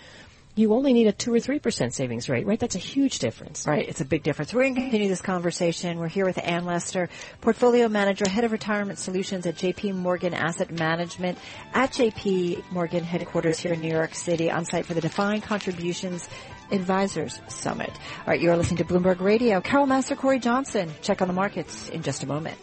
you 0.56 0.75
only 0.75 0.93
need 0.93 1.06
a 1.06 1.12
2 1.12 1.32
or 1.32 1.38
3% 1.38 1.93
savings 1.93 2.29
rate, 2.29 2.47
right? 2.47 2.58
That's 2.58 2.75
a 2.75 2.79
huge 2.79 3.19
difference. 3.19 3.67
Right, 3.67 3.88
it's 3.88 4.00
a 4.00 4.05
big 4.05 4.23
difference. 4.23 4.52
We're 4.52 4.62
going 4.62 4.75
to 4.75 4.81
continue 4.82 5.08
this 5.08 5.20
conversation. 5.20 5.99
We're 5.99 6.08
here 6.08 6.25
with 6.25 6.38
Anne 6.43 6.64
Lester, 6.64 7.08
Portfolio 7.41 7.88
Manager, 7.88 8.29
Head 8.29 8.44
of 8.44 8.52
Retirement 8.52 8.99
Solutions 8.99 9.47
at 9.47 9.55
JP 9.55 9.94
Morgan 9.94 10.35
Asset 10.35 10.70
Management 10.70 11.38
at 11.73 11.93
JP 11.93 12.70
Morgan 12.70 13.05
headquarters 13.05 13.58
here 13.58 13.73
in 13.73 13.81
New 13.81 13.93
York 13.93 14.14
City 14.14 14.50
on 14.50 14.64
site 14.64 14.87
for 14.87 14.94
the 14.94 15.00
Defined 15.00 15.44
Contributions 15.44 16.29
Advisors 16.73 17.41
Summit. 17.49 17.91
All 17.91 18.26
right, 18.26 18.41
you're 18.41 18.56
listening 18.56 18.79
to 18.79 18.85
Bloomberg 18.85 19.20
Radio. 19.20 19.61
Carol 19.61 19.87
Massar, 19.87 20.17
Cory 20.17 20.38
Johnson. 20.38 20.91
Check 21.02 21.23
on 21.23 21.29
the 21.29 21.35
markets 21.35 21.88
in 21.88 22.02
just 22.02 22.23
a 22.23 22.26
moment. 22.26 22.58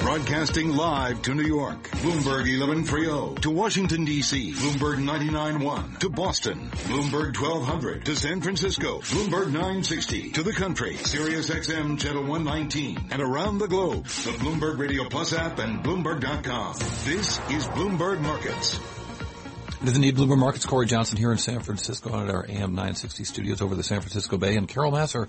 Broadcasting 0.00 0.74
live 0.74 1.20
to 1.22 1.34
New 1.34 1.44
York, 1.44 1.82
Bloomberg 1.90 2.48
1130. 2.48 3.42
To 3.42 3.50
Washington, 3.50 4.06
D.C., 4.06 4.54
Bloomberg 4.54 4.96
99.1. 4.96 5.98
To 5.98 6.08
Boston, 6.08 6.70
Bloomberg 6.70 7.38
1200. 7.38 8.06
To 8.06 8.16
San 8.16 8.40
Francisco, 8.40 9.00
Bloomberg 9.00 9.52
960. 9.52 10.30
To 10.32 10.42
the 10.42 10.54
country, 10.54 10.96
Sirius 10.96 11.50
XM 11.50 12.00
Channel 12.00 12.24
119. 12.24 13.08
And 13.10 13.20
around 13.20 13.58
the 13.58 13.68
globe, 13.68 14.04
the 14.04 14.32
Bloomberg 14.32 14.78
Radio 14.78 15.04
Plus 15.04 15.34
app 15.34 15.58
and 15.58 15.84
Bloomberg.com. 15.84 16.74
This 17.04 17.38
is 17.50 17.68
Bloomberg 17.68 18.20
Markets. 18.20 18.78
To 18.78 19.84
the 19.84 19.94
indeed 19.94 20.16
Bloomberg 20.16 20.38
Markets. 20.38 20.64
Cory 20.64 20.86
Johnson 20.86 21.18
here 21.18 21.30
in 21.30 21.38
San 21.38 21.60
Francisco 21.60 22.08
at 22.18 22.30
our 22.30 22.46
AM 22.48 22.74
960 22.74 23.24
studios 23.24 23.60
over 23.60 23.74
the 23.74 23.84
San 23.84 24.00
Francisco 24.00 24.38
Bay. 24.38 24.56
And 24.56 24.66
Carol 24.66 24.92
Massar 24.92 25.28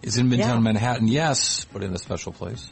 is 0.00 0.16
in 0.16 0.28
Midtown 0.28 0.38
yeah. 0.38 0.58
Manhattan, 0.60 1.08
yes, 1.08 1.66
but 1.72 1.82
in 1.82 1.92
a 1.92 1.98
special 1.98 2.32
place. 2.32 2.70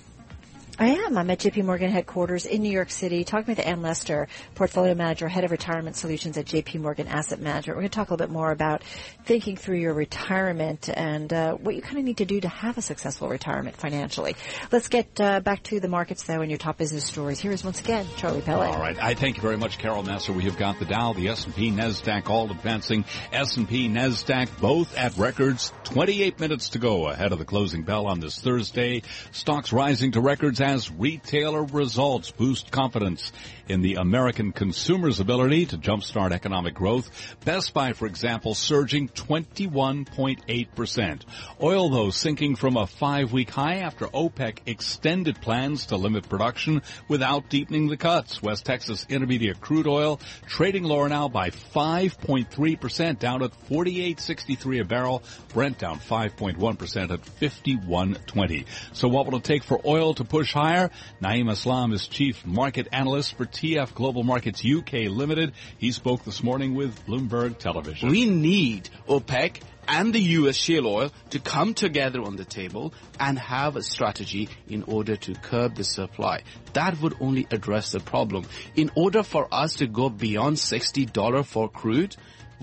I 0.81 0.97
am. 1.05 1.19
I'm 1.19 1.29
at 1.29 1.41
JP 1.41 1.67
Morgan 1.67 1.91
headquarters 1.91 2.46
in 2.46 2.63
New 2.63 2.70
York 2.70 2.91
City 2.91 3.22
talking 3.22 3.55
with 3.55 3.58
Anne 3.58 3.82
Lester, 3.82 4.29
portfolio 4.55 4.94
manager, 4.94 5.29
head 5.29 5.44
of 5.44 5.51
retirement 5.51 5.94
solutions 5.94 6.39
at 6.39 6.46
JP 6.46 6.81
Morgan 6.81 7.06
Asset 7.06 7.39
Management. 7.39 7.77
We're 7.77 7.82
going 7.82 7.91
to 7.91 7.94
talk 7.94 8.08
a 8.08 8.15
little 8.15 8.27
bit 8.27 8.32
more 8.32 8.51
about 8.51 8.82
thinking 9.27 9.58
through 9.58 9.77
your 9.77 9.93
retirement 9.93 10.89
and 10.89 11.31
uh, 11.34 11.53
what 11.56 11.75
you 11.75 11.82
kind 11.82 11.99
of 11.99 12.05
need 12.05 12.17
to 12.17 12.25
do 12.25 12.41
to 12.41 12.49
have 12.49 12.79
a 12.79 12.82
successful 12.82 13.29
retirement 13.29 13.77
financially. 13.77 14.37
Let's 14.72 14.89
get 14.89 15.20
uh, 15.20 15.41
back 15.41 15.65
to 15.65 15.81
the 15.81 15.89
markets 15.89 16.22
though 16.22 16.41
and 16.41 16.51
your 16.51 16.56
top 16.56 16.79
business 16.79 17.05
stories. 17.05 17.41
Here 17.41 17.53
is 17.53 17.63
once 17.63 17.79
again 17.81 18.06
Charlie 18.17 18.41
Pellet. 18.41 18.70
All 18.70 18.81
right. 18.81 18.96
I 19.03 19.13
thank 19.13 19.37
you 19.37 19.43
very 19.43 19.58
much, 19.58 19.77
Carol 19.77 20.03
Massar. 20.03 20.34
We 20.34 20.44
have 20.44 20.56
got 20.56 20.79
the 20.79 20.87
Dow, 20.87 21.13
the 21.13 21.29
S&P, 21.29 21.70
NASDAQ 21.70 22.31
all 22.31 22.51
advancing. 22.51 23.05
S&P, 23.34 23.91
NASDAQ 23.91 24.49
both 24.63 24.96
at 24.96 25.15
records. 25.19 25.75
28 25.84 26.41
minutes 26.41 26.70
to 26.70 26.79
go 26.79 27.08
ahead 27.08 27.32
of 27.32 27.39
the 27.39 27.44
closing 27.44 27.82
bell 27.82 28.06
on 28.06 28.20
this 28.20 28.41
Thursday. 28.41 29.03
Stocks 29.32 29.75
rising 29.75 30.13
to 30.13 30.22
records 30.22 30.58
as 30.70 30.91
retailer 30.91 31.65
results 31.65 32.31
boost 32.31 32.70
confidence 32.70 33.32
in 33.69 33.82
the 33.82 33.94
American 33.94 34.53
consumer's 34.53 35.19
ability 35.19 35.67
to 35.67 35.77
jumpstart 35.77 36.31
economic 36.31 36.74
growth. 36.74 37.10
Best 37.44 37.74
Buy, 37.74 37.93
for 37.93 38.06
example, 38.06 38.55
surging 38.55 39.08
21.8%. 39.08 41.22
Oil, 41.60 41.91
though, 41.91 42.10
sinking 42.10 42.55
from 42.55 42.77
a 42.77 42.86
five-week 42.86 43.50
high 43.50 43.79
after 43.79 44.06
OPEC 44.06 44.58
extended 44.67 45.41
plans 45.41 45.86
to 45.86 45.96
limit 45.96 46.29
production 46.29 46.82
without 47.08 47.48
deepening 47.48 47.89
the 47.89 47.96
cuts. 47.96 48.43
West 48.43 48.65
Texas 48.65 49.06
Intermediate 49.08 49.60
crude 49.60 49.89
oil 49.89 50.20
trading 50.46 50.84
lower 50.84 51.08
now 51.08 51.29
by 51.29 51.50
5.3%, 51.50 53.19
down 53.19 53.43
at 53.43 53.50
48.63 53.69 54.81
a 54.81 54.84
barrel. 54.84 55.22
Brent 55.53 55.79
down 55.79 55.98
5.1% 55.98 57.10
at 57.10 57.22
51.20. 57.22 58.67
So 58.93 59.08
what 59.08 59.27
will 59.27 59.39
it 59.39 59.44
take 59.44 59.65
for 59.65 59.81
oil 59.84 60.15
to 60.15 60.24
push 60.24 60.49
higher? 60.52 60.90
Naeem 61.22 61.50
Aslam 61.50 61.92
is 61.92 62.06
chief 62.06 62.46
market 62.46 62.88
analyst 62.92 63.36
for 63.36 63.46
TF 63.46 63.94
Global 63.94 64.22
Markets 64.22 64.64
UK 64.64 65.08
Limited. 65.08 65.52
He 65.78 65.92
spoke 65.92 66.24
this 66.24 66.42
morning 66.42 66.74
with 66.74 67.06
Bloomberg 67.06 67.58
Television. 67.58 68.10
We 68.10 68.26
need 68.26 68.88
OPEC 69.08 69.60
and 69.88 70.12
the 70.12 70.20
US 70.20 70.56
shale 70.56 70.86
oil 70.86 71.12
to 71.30 71.40
come 71.40 71.74
together 71.74 72.22
on 72.22 72.36
the 72.36 72.44
table 72.44 72.94
and 73.19 73.38
have 73.38 73.76
a 73.76 73.82
strategy 73.82 74.48
in 74.69 74.84
order 74.84 75.16
to 75.16 75.34
curb 75.34 75.74
the 75.74 75.84
supply. 75.84 76.42
That 76.74 77.00
would 77.00 77.16
only 77.20 77.46
address 77.50 77.92
the 77.92 78.00
problem. 78.00 78.44
In 78.76 78.90
order 78.94 79.22
for 79.22 79.48
us 79.52 79.74
to 79.76 79.86
go 79.86 80.08
beyond 80.08 80.56
$60 80.58 81.44
for 81.44 81.69
crude, 81.69 82.16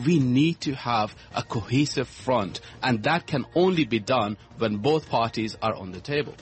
we 0.06 0.20
need 0.20 0.62
to 0.62 0.74
have 0.76 1.16
a 1.36 1.42
cohesive 1.44 2.08
front, 2.08 2.62
and 2.84 3.04
that 3.04 3.26
can 3.26 3.46
only 3.56 3.84
be 3.84 4.00
done 4.00 4.38
when 4.58 4.78
both 4.78 5.10
parties 5.10 5.58
are 5.62 5.76
on 5.76 5.92
the 5.92 6.00
table. 6.00 6.36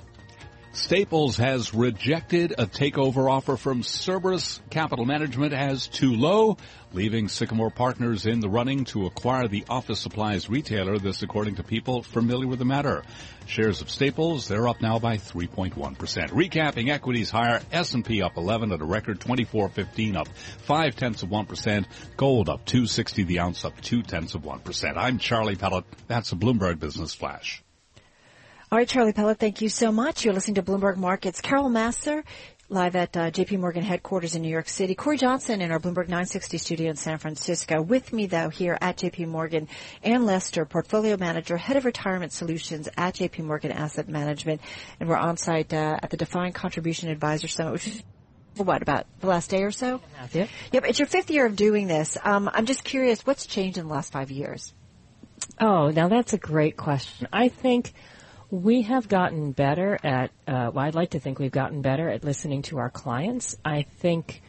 Staples 0.75 1.38
has 1.38 1.74
rejected 1.74 2.51
a 2.51 2.65
takeover 2.65 3.32
offer 3.32 3.55
from 3.55 3.82
Cerberus 3.82 4.60
Capital 4.70 5.05
Management 5.05 5.53
as 5.53 5.88
too 5.88 6.13
low, 6.13 6.58
leaving 6.91 7.29
Sycamore 7.29 7.72
Partners 7.72 8.25
in 8.25 8.41
the 8.41 8.50
running 8.50 8.84
to 8.86 9.05
acquire 9.05 9.48
the 9.48 9.63
office 9.70 10.00
supplies 10.00 10.50
retailer. 10.50 11.00
This 11.00 11.24
according 11.24 11.55
to 11.55 11.63
people 11.63 12.03
familiar 12.03 12.46
with 12.46 12.60
the 12.60 12.65
matter. 12.65 13.03
Shares 13.46 13.82
of 13.82 13.89
Staples, 13.89 14.50
they're 14.50 14.67
up 14.67 14.82
now 14.82 15.00
by 15.00 15.15
3.1%. 15.15 15.96
Recapping 16.32 16.89
equities 16.91 17.32
higher, 17.32 17.62
S&P 17.72 18.22
up 18.22 18.36
11 18.36 18.74
at 18.74 18.82
a 18.82 18.86
record 18.86 19.22
24.15 19.22 20.17
up 20.17 20.27
5 20.27 20.96
tenths 20.98 21.24
of 21.24 21.29
1%. 21.29 21.86
Gold 22.17 22.50
up 22.50 22.65
260 22.65 23.24
the 23.24 23.39
ounce 23.39 23.63
up 23.63 23.79
2 23.79 24.03
tenths 24.03 24.36
of 24.36 24.41
1%. 24.41 24.98
I'm 24.98 25.20
Charlie 25.20 25.55
Pellet. 25.55 25.86
That's 26.08 26.34
a 26.34 26.36
Bloomberg 26.36 26.79
Business 26.79 27.13
Flash. 27.13 27.64
All 28.72 28.79
right, 28.79 28.88
Charlie 28.88 29.13
Pellet, 29.13 29.38
thank 29.38 29.62
you 29.62 29.69
so 29.69 29.91
much. 29.91 30.25
You're 30.25 30.34
listening 30.34 30.55
to 30.55 30.63
Bloomberg 30.63 30.98
Markets. 30.98 31.39
Carol 31.39 31.69
Massar, 31.69 32.24
live 32.67 32.95
at 32.95 33.15
uh, 33.15 33.29
JP 33.29 33.60
Morgan 33.60 33.84
headquarters 33.84 34.34
in 34.34 34.41
New 34.41 34.50
York 34.50 34.67
City. 34.67 34.95
Cory 34.95 35.19
Johnson 35.19 35.62
in 35.62 35.69
our 35.69 35.79
Bloomberg 35.79 36.07
960 36.07 36.57
studio 36.57 36.89
in 36.89 36.95
San 36.95 37.19
Francisco. 37.19 37.79
With 37.79 38.12
me, 38.12 38.25
though, 38.25 38.50
here 38.50 38.75
at 38.81 38.98
JP 38.98 39.27
Morgan, 39.27 39.67
Anne 40.01 40.25
Lester, 40.25 40.65
portfolio 40.65 41.15
manager, 41.15 41.57
head 41.57 41.77
of 41.77 41.86
retirement 41.86 42.31
solutions 42.31 42.89
at 42.98 43.13
JP 43.13 43.45
Morgan 43.45 43.72
Asset 43.72 44.10
Management. 44.10 44.62
And 45.00 45.07
we're 45.07 45.15
on 45.15 45.38
site 45.38 45.72
uh, 45.72 46.00
at 46.01 46.10
the 46.10 46.17
Defined 46.17 46.55
Contribution 46.55 47.10
Advisor 47.10 47.48
Summit, 47.48 47.74
which 47.74 47.88
is 47.88 48.03
what 48.57 48.81
about 48.81 49.05
the 49.19 49.27
last 49.27 49.51
day 49.51 49.62
or 49.62 49.72
so? 49.72 50.01
Yeah. 50.34 50.48
Yep, 50.72 50.86
it's 50.88 50.98
your 50.98 51.07
fifth 51.07 51.29
year 51.29 51.45
of 51.45 51.55
doing 51.55 51.86
this. 51.86 52.17
Um, 52.24 52.50
I'm 52.51 52.65
just 52.65 52.84
curious, 52.84 53.27
what's 53.27 53.45
changed 53.45 53.77
in 53.77 53.88
the 53.88 53.93
last 53.93 54.12
five 54.12 54.31
years? 54.31 54.74
Oh, 55.60 55.91
now 55.91 56.07
that's 56.07 56.34
a 56.34 56.38
great 56.39 56.77
question. 56.77 57.27
I 57.31 57.50
think 57.50 57.93
we 58.51 58.83
have 58.83 59.07
gotten 59.07 59.51
better 59.51 59.97
at, 60.03 60.31
uh, 60.47 60.71
well, 60.73 60.85
I'd 60.85 60.95
like 60.95 61.11
to 61.11 61.19
think 61.19 61.39
we've 61.39 61.51
gotten 61.51 61.81
better 61.81 62.09
at 62.09 62.23
listening 62.23 62.61
to 62.63 62.77
our 62.77 62.89
clients. 62.89 63.57
I 63.65 63.83
think, 63.83 64.41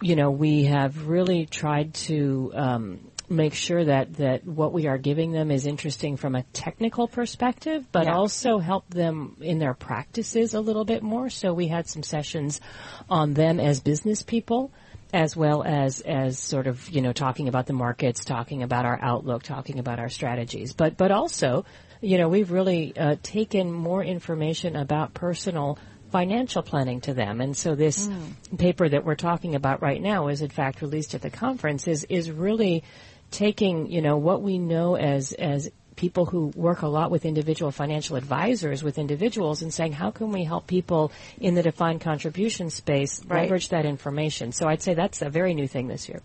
you 0.00 0.16
know, 0.16 0.30
we 0.30 0.64
have 0.64 1.06
really 1.06 1.46
tried 1.46 1.94
to, 1.94 2.52
um, 2.54 3.00
make 3.28 3.54
sure 3.54 3.84
that, 3.84 4.14
that 4.14 4.46
what 4.46 4.72
we 4.72 4.86
are 4.86 4.98
giving 4.98 5.32
them 5.32 5.50
is 5.50 5.66
interesting 5.66 6.16
from 6.16 6.34
a 6.34 6.42
technical 6.52 7.08
perspective, 7.08 7.86
but 7.90 8.04
Yeah. 8.04 8.14
also 8.16 8.58
help 8.58 8.88
them 8.90 9.36
in 9.40 9.58
their 9.58 9.74
practices 9.74 10.52
a 10.52 10.60
little 10.60 10.84
bit 10.84 11.02
more. 11.02 11.30
So 11.30 11.54
we 11.54 11.68
had 11.68 11.88
some 11.88 12.02
sessions 12.02 12.60
on 13.08 13.32
them 13.32 13.60
as 13.60 13.80
business 13.80 14.22
people 14.22 14.70
as 15.14 15.36
well 15.36 15.62
as 15.62 16.00
as 16.00 16.38
sort 16.40 16.66
of 16.66 16.90
you 16.90 17.00
know 17.00 17.12
talking 17.12 17.48
about 17.48 17.66
the 17.66 17.72
markets, 17.72 18.24
talking 18.24 18.64
about 18.64 18.84
our 18.84 18.98
outlook, 19.00 19.44
talking 19.44 19.78
about 19.78 20.00
our 20.00 20.08
strategies, 20.08 20.74
but 20.74 20.96
but 20.96 21.12
also 21.12 21.64
you 22.00 22.18
know 22.18 22.28
we've 22.28 22.50
really 22.50 22.94
uh, 22.98 23.14
taken 23.22 23.72
more 23.72 24.02
information 24.02 24.74
about 24.74 25.14
personal 25.14 25.78
financial 26.10 26.62
planning 26.62 27.00
to 27.00 27.14
them, 27.14 27.40
and 27.40 27.56
so 27.56 27.76
this 27.76 28.10
paper 28.58 28.88
that 28.88 29.04
we're 29.04 29.14
talking 29.14 29.54
about 29.54 29.80
right 29.80 30.02
now 30.02 30.26
is 30.26 30.42
in 30.42 30.50
fact 30.50 30.82
released 30.82 31.14
at 31.14 31.22
the 31.22 31.30
conference 31.30 31.86
is 31.86 32.04
is 32.10 32.30
really 32.32 32.82
taking 33.30 33.90
you 33.90 34.02
know 34.02 34.16
what 34.16 34.42
we 34.42 34.58
know 34.58 34.96
as 34.96 35.32
as 35.32 35.70
people 35.96 36.26
who 36.26 36.46
work 36.56 36.82
a 36.82 36.88
lot 36.88 37.10
with 37.10 37.24
individual 37.24 37.70
financial 37.70 38.16
advisors 38.16 38.82
with 38.82 38.98
individuals 38.98 39.62
and 39.62 39.72
saying 39.72 39.92
how 39.92 40.10
can 40.10 40.32
we 40.32 40.44
help 40.44 40.66
people 40.66 41.12
in 41.40 41.54
the 41.54 41.62
defined 41.62 42.00
contribution 42.00 42.70
space 42.70 43.24
Right. 43.24 43.42
leverage 43.42 43.68
that 43.70 43.86
information. 43.86 44.52
So 44.52 44.66
I'd 44.68 44.82
say 44.82 44.94
that's 44.94 45.22
a 45.22 45.30
very 45.30 45.54
new 45.54 45.68
thing 45.68 45.88
this 45.88 46.08
year. 46.08 46.20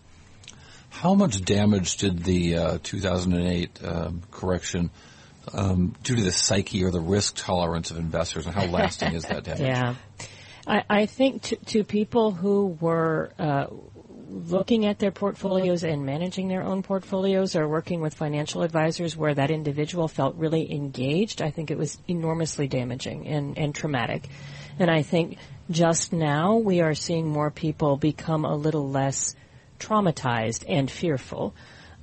How 0.90 1.14
much 1.14 1.44
damage 1.44 1.98
did 1.98 2.24
the 2.24 2.56
uh, 2.56 2.78
2008 2.82 3.78
um, 3.84 4.22
correction 4.30 4.90
um, 5.52 5.94
do 6.02 6.16
to 6.16 6.22
the 6.22 6.32
psyche 6.32 6.84
or 6.84 6.90
the 6.90 7.00
risk 7.00 7.36
tolerance 7.36 7.90
of 7.90 7.96
investors, 7.98 8.46
and 8.46 8.54
how 8.54 8.66
lasting 8.66 9.14
is 9.14 9.24
that 9.24 9.44
damage? 9.44 9.60
Yeah. 9.60 9.94
I, 10.66 10.84
I 10.90 11.06
think 11.06 11.42
to, 11.42 11.56
to 11.56 11.84
people 11.84 12.32
who 12.32 12.76
were 12.80 13.30
uh, 13.38 13.66
looking 14.30 14.86
at 14.86 14.98
their 14.98 15.10
portfolios 15.10 15.82
and 15.82 16.06
managing 16.06 16.48
their 16.48 16.62
own 16.62 16.82
portfolios 16.82 17.56
or 17.56 17.66
working 17.66 18.00
with 18.00 18.14
financial 18.14 18.62
advisors 18.62 19.16
where 19.16 19.34
that 19.34 19.50
individual 19.50 20.06
felt 20.06 20.36
really 20.36 20.72
engaged, 20.72 21.42
I 21.42 21.50
think 21.50 21.70
it 21.70 21.78
was 21.78 21.98
enormously 22.06 22.68
damaging 22.68 23.26
and, 23.26 23.58
and 23.58 23.74
traumatic. 23.74 24.28
And 24.78 24.90
I 24.90 25.02
think 25.02 25.38
just 25.70 26.12
now 26.12 26.56
we 26.56 26.80
are 26.80 26.94
seeing 26.94 27.28
more 27.28 27.50
people 27.50 27.96
become 27.96 28.44
a 28.44 28.54
little 28.54 28.88
less 28.88 29.34
traumatized 29.78 30.64
and 30.68 30.90
fearful. 30.90 31.54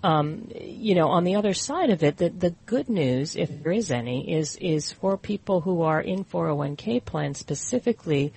Um, 0.04 0.52
you 0.60 0.96
know, 0.96 1.08
on 1.08 1.24
the 1.24 1.36
other 1.36 1.54
side 1.54 1.90
of 1.90 2.04
it, 2.04 2.18
the, 2.18 2.30
the 2.30 2.56
good 2.66 2.90
news, 2.90 3.36
if 3.36 3.64
there 3.64 3.72
is 3.72 3.92
any, 3.92 4.32
is 4.32 4.56
is 4.58 4.92
for 4.92 5.18
people 5.18 5.62
who 5.62 5.82
are 5.82 6.00
in 6.00 6.24
401k 6.24 7.04
plans 7.04 7.40
specifically, 7.40 8.32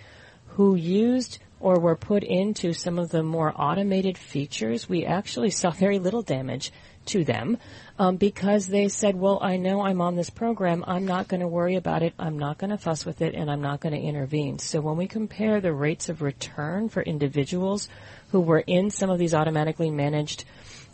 who 0.47 0.75
used 0.75 1.39
or 1.61 1.79
were 1.79 1.97
put 1.97 2.25
into 2.25 2.73
some 2.73 2.99
of 2.99 3.11
the 3.11 3.23
more 3.23 3.53
automated 3.55 4.19
features. 4.19 4.89
We 4.89 5.05
actually 5.05 5.51
saw 5.51 5.71
very 5.71 5.99
little 5.99 6.23
damage 6.23 6.73
to 7.07 7.25
them 7.25 7.59
um, 7.99 8.17
because 8.17 8.67
they 8.67 8.89
said, 8.89 9.17
"Well, 9.17 9.39
I 9.41 9.57
know 9.57 9.83
I'm 9.83 10.01
on 10.01 10.17
this 10.17 10.31
program. 10.31 10.85
I'm 10.87 11.07
not 11.07 11.29
going 11.29 11.41
to 11.41 11.49
worry 11.49 11.77
about 11.77 12.03
it. 12.03 12.15
I'm 12.19 12.39
not 12.39 12.59
going 12.59 12.71
to 12.71 12.79
fuss 12.79 13.07
with 13.07 13.21
it, 13.23 13.35
and 13.35 13.51
I'm 13.51 13.63
not 13.63 13.81
going 13.81 13.95
to 13.95 14.01
intervene." 14.01 14.59
So 14.59 14.81
when 14.81 14.97
we 14.97 15.07
compare 15.07 15.61
the 15.61 15.73
rates 15.73 16.09
of 16.09 16.23
return 16.23 16.89
for 16.89 17.03
individuals 17.03 17.89
who 18.33 18.41
were 18.41 18.61
in 18.61 18.91
some 18.91 19.11
of 19.11 19.19
these 19.19 19.35
automatically 19.35 19.91
managed 19.91 20.45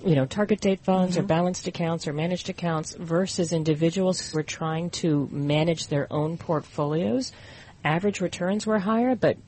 you 0.04 0.14
know, 0.14 0.26
target 0.26 0.61
date 0.61 0.80
funds 0.80 1.16
or 1.16 1.23
balanced 1.23 1.66
accounts 1.66 2.06
or 2.06 2.12
managed 2.12 2.49
accounts 2.50 2.94
versus 2.94 3.52
individuals 3.52 4.20
who 4.20 4.37
were 4.37 4.42
trying 4.42 4.90
to 4.90 5.28
manage 5.32 5.87
their 5.87 6.06
own 6.12 6.37
portfolios, 6.37 7.32
average 7.82 8.20
returns 8.20 8.66
were 8.66 8.78
higher, 8.78 9.14
but 9.14 9.38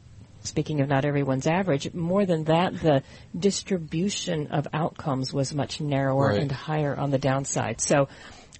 speaking 0.48 0.80
of 0.80 0.88
not 0.88 1.04
everyone's 1.04 1.46
average, 1.46 1.92
more 1.94 2.26
than 2.26 2.44
that, 2.44 2.74
the 2.80 3.02
distribution 3.38 4.48
of 4.48 4.66
outcomes 4.72 5.32
was 5.32 5.54
much 5.54 5.80
narrower 5.80 6.28
Right. 6.28 6.40
and 6.40 6.50
higher 6.50 6.96
on 6.96 7.10
the 7.10 7.18
downside. 7.18 7.80
So 7.80 8.08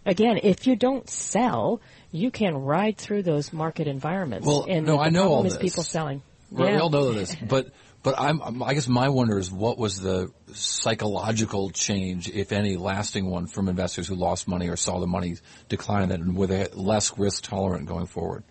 again, 0.07 0.39
if 0.43 0.67
you 0.67 0.77
don't 0.77 1.09
sell, 1.09 1.81
you 2.13 2.31
can 2.31 2.57
ride 2.57 2.97
through 2.99 3.23
those 3.23 3.53
market 3.53 3.87
environments. 3.89 4.47
Well, 4.47 4.67
and 4.69 4.87
no, 4.87 4.99
I 5.01 5.09
know 5.11 5.29
all 5.33 5.43
this. 5.43 5.57
people 5.57 5.83
selling. 5.83 6.23
Right, 6.51 6.73
We 6.75 6.79
all 6.79 6.91
know 6.91 7.13
this, 7.13 7.35
but 7.49 7.73
but 8.03 8.19
I'm- 8.19 8.63
I 8.63 8.75
guess 8.75 8.87
my 8.89 9.09
wonder 9.09 9.39
is 9.39 9.51
what 9.53 9.77
was 9.77 10.01
the 10.01 10.29
psychological 10.55 11.71
change, 11.71 12.29
if 12.31 12.53
any, 12.53 12.77
lasting 12.77 13.29
one 13.29 13.47
from 13.49 13.69
investors 13.69 14.07
who 14.07 14.15
lost 14.15 14.47
money 14.49 14.69
or 14.69 14.77
saw 14.77 14.99
the 15.01 15.07
money 15.07 15.37
decline, 15.69 16.11
and 16.13 16.37
were 16.37 16.47
they 16.47 16.69
less 16.75 17.19
risk 17.19 17.43
tolerant 17.45 17.87
going 17.87 18.07
forward? 18.07 18.45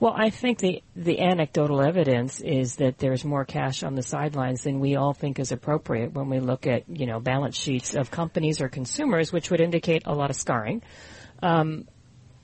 Well, 0.00 0.12
I 0.16 0.30
think 0.30 0.58
the 0.58 0.82
the 0.96 1.20
anecdotal 1.20 1.80
evidence 1.80 2.40
is 2.40 2.76
that 2.76 2.98
there's 2.98 3.24
more 3.24 3.44
cash 3.44 3.82
on 3.82 3.94
the 3.94 4.02
sidelines 4.02 4.64
than 4.64 4.80
we 4.80 4.96
all 4.96 5.14
think 5.14 5.38
is 5.38 5.52
appropriate 5.52 6.12
when 6.12 6.28
we 6.28 6.40
look 6.40 6.66
at 6.66 6.84
you 6.88 7.06
know 7.06 7.20
balance 7.20 7.56
sheets 7.56 7.94
of 7.94 8.10
companies 8.10 8.60
or 8.60 8.68
consumers, 8.68 9.32
which 9.32 9.50
would 9.50 9.60
indicate 9.60 10.02
a 10.06 10.14
lot 10.14 10.30
of 10.30 10.36
scarring. 10.36 10.82
Um, 11.42 11.86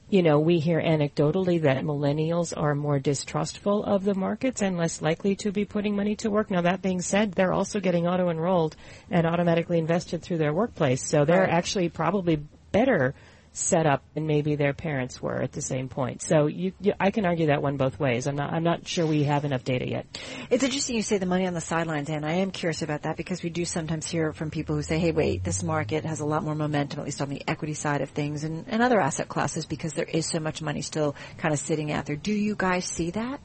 you 0.09 0.23
know, 0.25 0.41
we 0.41 0.59
hear 0.59 0.81
anecdotally 0.81 1.63
that 1.63 1.85
millennials 1.85 2.53
are 2.57 2.75
more 2.75 2.99
distrustful 2.99 3.85
of 3.85 4.05
the 4.05 4.15
markets 4.15 4.61
and 4.61 4.77
less 4.77 5.01
likely 5.01 5.37
to 5.37 5.53
be 5.53 5.65
putting 5.65 5.95
money 5.95 6.17
to 6.17 6.31
work. 6.31 6.51
Now, 6.51 6.63
that 6.63 6.83
being 6.83 7.01
said, 7.01 7.33
they're 7.33 7.53
also 7.53 7.79
getting 7.79 8.09
auto 8.09 8.29
enrolled 8.29 8.75
and 9.09 9.25
automatically 9.25 9.79
invested 9.79 10.23
through 10.23 10.39
their 10.39 10.53
workplace, 10.53 11.05
so 11.05 11.25
they're 11.25 11.43
Right. 11.43 11.51
actually 11.51 11.91
probably 11.91 12.41
better 12.73 13.15
set 13.53 13.87
up 13.87 14.03
than 14.15 14.27
maybe 14.27 14.55
their 14.55 14.73
parents 14.73 15.21
were 15.21 15.43
at 15.43 15.53
the 15.53 15.63
same 15.63 15.89
point. 15.89 16.23
So 16.23 16.47
you, 16.47 16.73
you, 16.81 16.93
I 17.01 17.11
can 17.11 17.25
argue 17.25 17.47
that 17.47 17.63
one 17.63 17.77
both 17.77 17.99
ways. 17.99 18.27
I'm 18.27 18.37
not, 18.37 18.53
I'm 18.53 18.63
not 18.63 18.87
sure 18.87 19.07
we 19.07 19.25
have 19.25 19.45
enough 19.45 19.65
data 19.65 19.89
yet. 19.89 20.07
It's 20.51 20.63
interesting 20.63 20.97
you 20.97 21.03
say 21.03 21.19
the 21.19 21.27
money 21.27 21.47
on 21.47 21.55
the 21.55 21.61
sidelines, 21.61 22.09
and 22.11 22.25
I 22.25 22.35
am 22.35 22.53
curious 22.53 22.83
about 22.83 23.03
that 23.03 23.17
because 23.17 23.43
we 23.43 23.51
do 23.51 23.65
sometimes 23.65 24.09
hear 24.09 24.33
from 24.33 24.51
people 24.51 24.77
who 24.77 24.83
say, 24.83 24.99
hey, 24.99 25.11
wait, 25.11 25.43
this 25.43 25.63
market 25.63 26.05
has 26.05 26.21
a 26.21 26.25
lot 26.25 26.45
more 26.45 26.55
momentum, 26.55 27.01
at 27.01 27.07
least 27.07 27.21
on 27.21 27.29
the 27.29 27.43
equity 27.49 27.75
side 27.75 28.03
of 28.03 28.11
things 28.11 28.45
and, 28.45 28.67
and 28.69 28.83
other 28.83 29.01
asset 29.01 29.29
classes 29.29 29.67
because 29.67 29.95
there 29.95 30.07
is 30.07 30.27
so 30.27 30.39
much 30.39 30.63
money 30.63 30.83
still 30.83 31.17
kind 31.39 31.53
of 31.53 31.59
sitting 31.59 31.91
out 31.91 32.07
there. 32.07 32.17
Do 32.17 32.33
you 32.33 32.55
guys 32.57 32.85
see 32.85 33.11
that? 33.11 33.41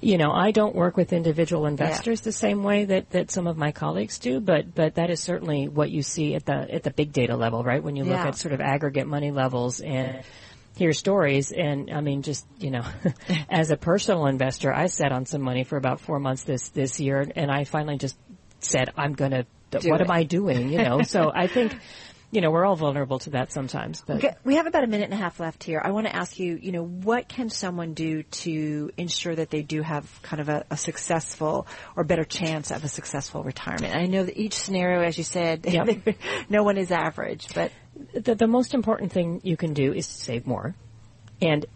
You 0.00 0.16
know, 0.18 0.32
I 0.32 0.50
don't 0.50 0.74
work 0.74 0.96
with 0.96 1.12
individual 1.12 1.66
investors 1.66 2.22
the 2.22 2.32
same 2.32 2.62
way 2.62 2.86
that, 2.86 3.10
that 3.10 3.30
some 3.30 3.46
of 3.46 3.56
my 3.56 3.72
colleagues 3.72 4.18
do, 4.18 4.40
but, 4.40 4.74
but 4.74 4.94
that 4.94 5.10
is 5.10 5.20
certainly 5.20 5.68
what 5.68 5.90
you 5.90 6.02
see 6.02 6.34
at 6.34 6.46
the, 6.46 6.74
at 6.74 6.82
the 6.82 6.90
big 6.90 7.12
data 7.12 7.36
level, 7.36 7.62
right? 7.62 7.82
When 7.82 7.96
you 7.96 8.04
look 8.04 8.16
Yeah. 8.16 8.28
at 8.28 8.36
sort 8.36 8.54
of 8.54 8.60
aggregate 8.60 9.06
money 9.06 9.30
levels 9.30 9.80
and 9.80 10.22
hear 10.76 10.92
stories. 10.94 11.52
And 11.52 11.90
I 11.90 12.00
mean, 12.00 12.22
just, 12.22 12.46
you 12.58 12.70
know, 12.70 12.84
as 13.50 13.70
a 13.70 13.76
personal 13.76 14.26
investor, 14.26 14.72
I 14.72 14.86
sat 14.86 15.12
on 15.12 15.26
some 15.26 15.42
money 15.42 15.64
for 15.64 15.76
about 15.76 16.00
four 16.00 16.18
months 16.18 16.44
this, 16.44 16.70
this 16.70 16.98
year 16.98 17.30
and 17.36 17.50
I 17.50 17.64
finally 17.64 17.98
just 17.98 18.16
said, 18.60 18.90
I'm 18.96 19.12
going 19.12 19.32
to, 19.32 19.46
what 19.88 20.00
it. 20.00 20.04
am 20.04 20.10
I 20.10 20.22
doing? 20.24 20.70
You 20.70 20.82
know, 20.82 21.02
so 21.06 21.30
I 21.34 21.46
think, 21.46 21.76
you 22.32 22.40
know, 22.40 22.50
we're 22.50 22.64
all 22.64 22.76
vulnerable 22.76 23.18
to 23.20 23.30
that 23.30 23.52
sometimes. 23.52 24.02
But 24.06 24.38
we 24.44 24.54
have 24.56 24.66
about 24.66 24.84
a 24.84 24.86
minute 24.86 25.04
and 25.10 25.14
a 25.14 25.16
half 25.16 25.40
left 25.40 25.64
here. 25.64 25.80
I 25.84 25.90
want 25.90 26.06
to 26.06 26.14
ask 26.14 26.38
you, 26.38 26.58
you 26.60 26.70
know, 26.70 26.84
what 26.84 27.28
can 27.28 27.50
someone 27.50 27.94
do 27.94 28.22
to 28.22 28.92
ensure 28.96 29.34
that 29.34 29.50
they 29.50 29.62
do 29.62 29.82
have 29.82 30.08
kind 30.22 30.40
of 30.40 30.48
a, 30.48 30.64
a 30.70 30.76
successful 30.76 31.66
or 31.96 32.04
better 32.04 32.24
chance 32.24 32.70
of 32.70 32.84
a 32.84 32.88
successful 32.88 33.42
retirement? 33.42 33.96
I 33.96 34.06
know 34.06 34.22
that 34.24 34.38
each 34.38 34.54
scenario, 34.54 35.02
as 35.02 35.18
you 35.18 35.24
said, 35.24 35.66
Yep. 35.70 36.16
no 36.48 36.62
one 36.62 36.76
is 36.76 36.92
average, 36.92 37.48
but 37.54 37.72
the, 38.12 38.34
the 38.34 38.46
most 38.46 38.74
important 38.74 39.12
thing 39.12 39.40
you 39.42 39.56
can 39.56 39.74
do 39.74 39.92
is 39.92 40.06
save 40.06 40.46
more. 40.46 40.74
And 41.42 41.66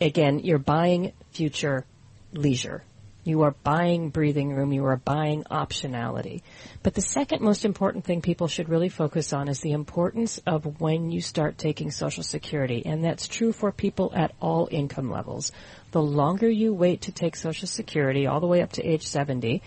again, 0.00 0.38
you're 0.40 0.58
buying 0.58 1.12
future 1.32 1.84
leisure. 2.32 2.82
You 3.26 3.42
are 3.42 3.56
buying 3.64 4.10
breathing 4.10 4.54
room. 4.54 4.72
You 4.72 4.84
are 4.86 4.96
buying 4.96 5.42
optionality. 5.44 6.42
But 6.84 6.94
the 6.94 7.00
second 7.00 7.42
most 7.42 7.64
important 7.64 8.04
thing 8.04 8.22
people 8.22 8.46
should 8.46 8.68
really 8.68 8.88
focus 8.88 9.32
on 9.32 9.48
is 9.48 9.60
the 9.60 9.72
importance 9.72 10.38
of 10.46 10.80
when 10.80 11.10
you 11.10 11.20
start 11.20 11.58
taking 11.58 11.90
Social 11.90 12.22
Security. 12.22 12.86
And 12.86 13.04
that's 13.04 13.26
true 13.26 13.52
for 13.52 13.72
people 13.72 14.12
at 14.14 14.32
all 14.40 14.68
income 14.70 15.10
levels. 15.10 15.50
The 15.90 16.00
longer 16.02 16.48
you 16.48 16.72
wait 16.72 17.02
to 17.02 17.12
take 17.12 17.34
Social 17.34 17.66
Security, 17.66 18.28
all 18.28 18.38
the 18.38 18.46
way 18.46 18.62
up 18.62 18.72
to 18.74 18.86
age 18.86 19.06
70, 19.06 19.60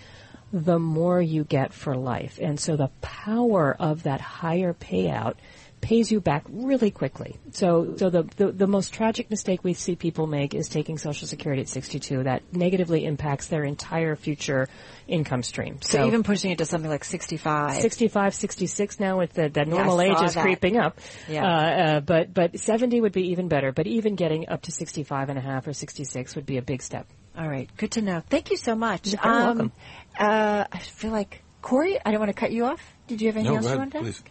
the 0.52 0.80
more 0.80 1.22
you 1.22 1.44
get 1.44 1.74
for 1.74 1.96
life. 1.96 2.40
And 2.42 2.60
so 2.60 2.76
the 2.76 2.90
power 3.02 3.76
of 3.80 4.04
that 4.04 4.22
higher 4.22 4.74
payout 4.74 5.36
pays 5.82 6.12
you 6.12 6.20
back 6.20 6.44
really 6.50 6.92
quickly. 6.92 7.38
So, 7.52 7.96
so 7.98 8.10
the, 8.10 8.24
the, 8.36 8.52
the 8.52 8.68
most 8.68 8.94
tragic 8.94 9.30
mistake 9.30 9.64
we 9.64 9.74
see 9.74 9.96
people 9.96 10.28
make 10.28 10.54
is 10.54 10.68
taking 10.68 10.98
Social 10.98 11.28
Security 11.28 11.62
at 11.62 11.70
62. 11.70 12.24
That 12.24 12.54
negatively 12.54 13.06
impacts 13.06 13.48
their 13.48 13.64
entire 13.64 14.16
future 14.16 14.68
income 15.08 15.44
stream. 15.44 15.80
so, 15.82 16.06
even 16.06 16.24
pushing 16.24 16.52
it 16.52 16.58
to 16.60 16.66
something 16.66 16.90
like 16.90 17.04
65. 17.04 17.82
65, 17.82 18.36
66 18.36 19.00
now 19.00 19.18
with 19.18 19.34
the, 19.34 19.50
the 19.50 19.66
normal 19.66 20.00
I 20.00 20.06
age 20.06 20.22
is 20.22 20.34
that. 20.34 20.42
creeping 20.42 20.78
up. 20.78 21.00
Yeah. 21.28 21.46
Uh, 21.46 21.48
uh, 21.50 22.00
but, 22.02 22.34
but 22.34 22.60
70 22.60 23.02
would 23.02 23.14
be 23.14 23.30
even 23.30 23.48
better. 23.48 23.72
But 23.72 23.88
even 23.88 24.16
getting 24.16 24.50
up 24.50 24.64
to 24.64 24.72
65 24.72 25.30
and 25.30 25.38
a 25.38 25.42
half 25.42 25.68
or 25.68 25.74
66 25.74 26.36
would 26.36 26.46
be 26.46 26.58
a 26.58 26.62
big 26.62 26.82
step. 26.82 27.08
All 27.40 27.48
right, 27.48 27.70
good 27.78 27.92
to 27.92 28.02
know. 28.02 28.22
Thank 28.30 28.52
you 28.52 28.58
so 28.58 28.76
much. 28.76 29.08
You're 29.08 29.22
very 29.22 29.34
welcome. 29.46 29.72
Uh, 30.20 30.66
I 30.70 30.80
feel 30.80 31.12
like 31.12 31.42
Cory. 31.62 31.98
I 32.06 32.12
don't 32.12 32.20
want 32.20 32.28
to 32.30 32.34
cut 32.34 32.52
you 32.52 32.66
off. 32.66 32.82
Did 33.08 33.22
you 33.22 33.28
have 33.30 33.38
anything 33.38 33.54
No, 33.54 33.58
else 33.58 33.66
go 33.66 33.72
you 33.72 33.78
ahead, 33.78 33.94
wanted 33.94 33.94
to? 33.94 34.04
please. 34.04 34.24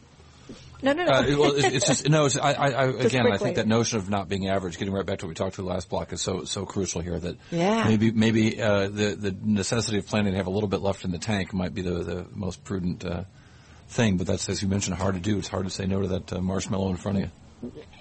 No, 0.83 0.93
no, 0.93 1.05
no. 1.07 1.13
Uh, 1.13 1.23
it- 1.23 1.39
well, 1.39 1.53
it's, 1.57 1.65
it's 1.65 1.87
just 1.87 2.09
no. 2.09 2.27
It's, 2.27 2.37
I, 2.37 2.53
I, 2.53 2.69
I 2.69 2.85
again, 3.01 3.27
I 3.33 3.39
think 3.39 3.57
that 3.57 3.67
notion 3.67 3.97
of 3.99 4.11
not 4.11 4.29
being 4.29 4.47
average, 4.49 4.77
getting 4.79 4.93
right 4.93 5.07
back 5.07 5.21
to 5.21 5.25
what 5.25 5.31
we 5.31 5.35
talked 5.35 5.55
to 5.57 5.63
the 5.63 5.67
last 5.69 5.89
block, 5.89 6.13
is 6.13 6.21
so 6.21 6.45
so 6.45 6.67
crucial 6.67 7.01
here. 7.01 7.19
That 7.19 7.37
Yeah. 7.51 7.85
maybe 7.89 8.11
maybe 8.11 8.61
uh, 8.61 8.89
the 8.89 9.17
the 9.19 9.35
necessity 9.43 9.97
of 9.99 10.07
planning 10.07 10.33
to 10.33 10.37
have 10.37 10.47
a 10.47 10.51
little 10.51 10.69
bit 10.69 10.81
left 10.83 11.07
in 11.07 11.11
the 11.11 11.19
tank 11.19 11.55
might 11.55 11.73
be 11.75 11.81
the 11.81 12.05
the 12.05 12.27
most 12.35 12.63
prudent 12.63 13.07
uh, 13.07 13.25
thing. 13.89 14.19
But 14.19 14.27
that's 14.27 14.51
as 14.51 14.61
you 14.63 14.69
mentioned, 14.69 14.97
hard 14.99 15.15
to 15.15 15.21
do. 15.21 15.39
It's 15.39 15.49
hard 15.49 15.65
to 15.65 15.71
say 15.71 15.87
no 15.87 16.03
to 16.03 16.09
that 16.09 16.33
uh, 16.35 16.41
marshmallow 16.43 16.91
in 16.91 16.97
front 16.99 17.17
of 17.19 17.25
you. 17.25 17.31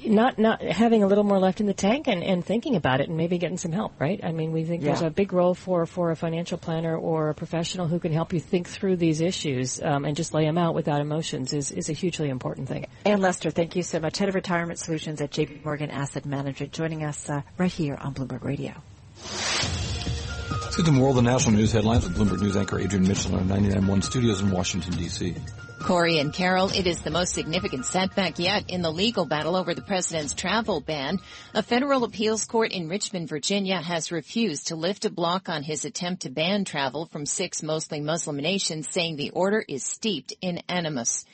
Not 0.06 0.38
not 0.38 0.62
having 0.62 1.04
a 1.04 1.08
little 1.08 1.24
more 1.24 1.40
left 1.40 1.60
in 1.60 1.66
the 1.66 1.74
tank 1.74 2.08
and, 2.08 2.24
and 2.24 2.46
thinking 2.46 2.76
about 2.76 3.02
it 3.02 3.08
and 3.08 3.18
maybe 3.18 3.38
getting 3.38 3.58
some 3.58 3.72
help, 3.72 4.00
right? 4.00 4.20
I 4.24 4.32
mean, 4.32 4.52
we 4.52 4.64
think 4.64 4.84
there's 4.84 5.02
a 5.02 5.10
big 5.10 5.34
role 5.34 5.56
for, 5.56 5.86
for 5.86 6.12
a 6.12 6.16
financial 6.16 6.58
planner 6.58 6.96
or 6.96 7.30
a 7.30 7.34
professional 7.34 7.88
who 7.88 8.00
can 8.00 8.14
help 8.14 8.34
you 8.34 8.40
think 8.40 8.68
through 8.68 8.98
these 8.98 9.20
issues 9.20 9.82
um, 9.82 10.06
and 10.06 10.16
just 10.16 10.34
lay 10.34 10.46
them 10.46 10.58
out 10.58 10.76
without 10.76 11.02
emotions 11.02 11.54
is, 11.54 11.72
is 11.72 11.90
a 11.90 11.94
hugely 11.94 12.30
important 12.30 12.68
thing. 12.68 12.86
Anne 13.06 13.22
Lester, 13.22 13.50
thank 13.50 13.76
you 13.76 13.84
so 13.84 14.00
much. 14.00 14.18
Head 14.18 14.30
of 14.30 14.36
Retirement 14.36 14.80
Solutions 14.80 15.22
at 15.22 15.32
JP 15.32 15.66
Morgan 15.66 15.90
Asset 15.90 16.26
Management, 16.26 16.72
joining 16.72 17.04
us 17.04 17.30
uh, 17.30 17.42
right 17.58 17.72
here 17.72 17.96
on 17.96 18.14
Bloomberg 18.14 18.44
Radio. 18.44 18.74
Let's 19.18 20.76
get 20.76 20.86
to 20.86 20.92
more 20.92 21.10
of 21.10 21.16
the 21.16 21.22
national 21.24 21.56
news 21.56 21.72
headlines 21.72 22.08
with 22.08 22.16
Bloomberg 22.16 22.42
News 22.42 22.56
anchor 22.56 22.80
Adrian 22.80 23.08
Mitchell 23.08 23.38
in 23.38 23.52
our 23.52 23.58
99.1 23.58 24.04
studios 24.04 24.42
in 24.42 24.52
Washington 24.52 24.94
D.C. 24.94 25.36
Cory 25.80 26.18
and 26.18 26.34
Carol, 26.34 26.70
it 26.70 26.88
is 26.88 27.02
the 27.02 27.12
most 27.12 27.34
significant 27.34 27.86
setback 27.86 28.40
yet 28.40 28.70
in 28.70 28.82
the 28.82 28.92
legal 28.92 29.26
battle 29.26 29.56
over 29.56 29.74
the 29.74 29.82
president's 29.82 30.34
travel 30.34 30.82
ban. 30.82 31.20
A 31.54 31.64
federal 31.64 32.04
appeals 32.04 32.46
court 32.46 32.72
in 32.72 32.90
Richmond, 32.90 33.30
Virginia 33.30 33.82
has 33.82 34.12
refused 34.12 34.68
to 34.68 34.76
lift 34.76 35.06
a 35.06 35.10
block 35.10 35.50
on 35.50 35.64
his 35.64 35.86
attempt 35.86 36.24
to 36.24 36.30
ban 36.30 36.66
travel 36.66 37.06
from 37.06 37.26
six 37.26 37.62
mostly 37.64 38.02
Muslim 38.02 38.38
nations, 38.38 38.90
saying 38.90 39.16
the 39.16 39.30
order 39.30 39.64
is 39.68 39.84
steeped 39.84 40.34
in 40.42 40.62
animus. 40.68 41.26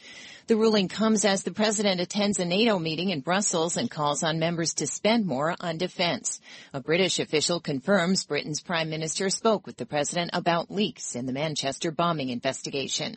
The 0.46 0.58
ruling 0.58 0.90
comes 0.90 1.24
as 1.24 1.44
the 1.44 1.54
president 1.54 2.02
attends 2.02 2.38
a 2.38 2.44
NATO 2.44 2.78
meeting 2.78 3.12
in 3.12 3.22
Brussels 3.22 3.78
and 3.78 3.90
calls 3.90 4.24
on 4.24 4.40
members 4.40 4.74
to 4.76 4.88
spend 4.88 5.26
more 5.26 5.56
on 5.62 5.78
defense. 5.78 6.42
A 6.74 6.82
British 6.82 7.20
official 7.20 7.62
confirms 7.62 8.26
Britain's 8.26 8.62
prime 8.62 8.90
minister 8.90 9.30
spoke 9.30 9.66
with 9.66 9.78
the 9.78 9.86
president 9.86 10.32
about 10.34 10.70
leaks 10.70 11.16
in 11.16 11.28
the 11.28 11.34
Manchester 11.34 11.92
bombing 11.92 12.28
investigation. 12.28 13.16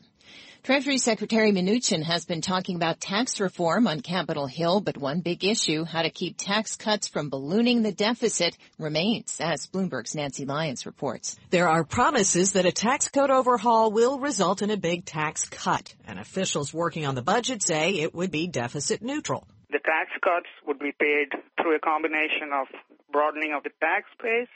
Treasury 0.66 0.98
Secretary 0.98 1.52
Mnuchin 1.52 2.02
has 2.02 2.24
been 2.24 2.40
talking 2.40 2.74
about 2.74 2.98
tax 2.98 3.38
reform 3.38 3.86
on 3.86 4.00
Capitol 4.00 4.48
Hill, 4.48 4.80
but 4.80 4.98
one 4.98 5.20
big 5.20 5.44
issue, 5.44 5.84
how 5.84 6.02
to 6.02 6.10
keep 6.10 6.36
tax 6.36 6.74
cuts 6.74 7.06
from 7.06 7.30
ballooning 7.30 7.82
the 7.82 7.92
deficit, 7.92 8.58
remains, 8.76 9.38
as 9.40 9.68
Bloomberg's 9.68 10.16
Nancy 10.16 10.44
Lyons 10.44 10.84
reports. 10.84 11.36
There 11.50 11.68
are 11.68 11.84
promises 11.84 12.54
that 12.54 12.66
a 12.66 12.72
tax 12.72 13.08
code 13.08 13.30
overhaul 13.30 13.92
will 13.92 14.18
result 14.18 14.60
in 14.60 14.72
a 14.72 14.76
big 14.76 15.04
tax 15.04 15.48
cut, 15.48 15.94
and 16.04 16.18
officials 16.18 16.74
working 16.74 17.06
on 17.06 17.14
the 17.14 17.22
budget 17.22 17.62
say 17.62 18.00
it 18.00 18.12
would 18.12 18.32
be 18.32 18.48
deficit 18.48 19.02
neutral. 19.02 19.46
The 19.70 19.78
tax 19.78 20.10
cuts 20.20 20.48
would 20.66 20.80
be 20.80 20.90
paid 20.98 21.28
through 21.62 21.76
a 21.76 21.78
combination 21.78 22.50
of 22.52 22.66
broadening 23.12 23.54
of 23.56 23.62
the 23.62 23.70
tax 23.80 24.06
base, 24.20 24.48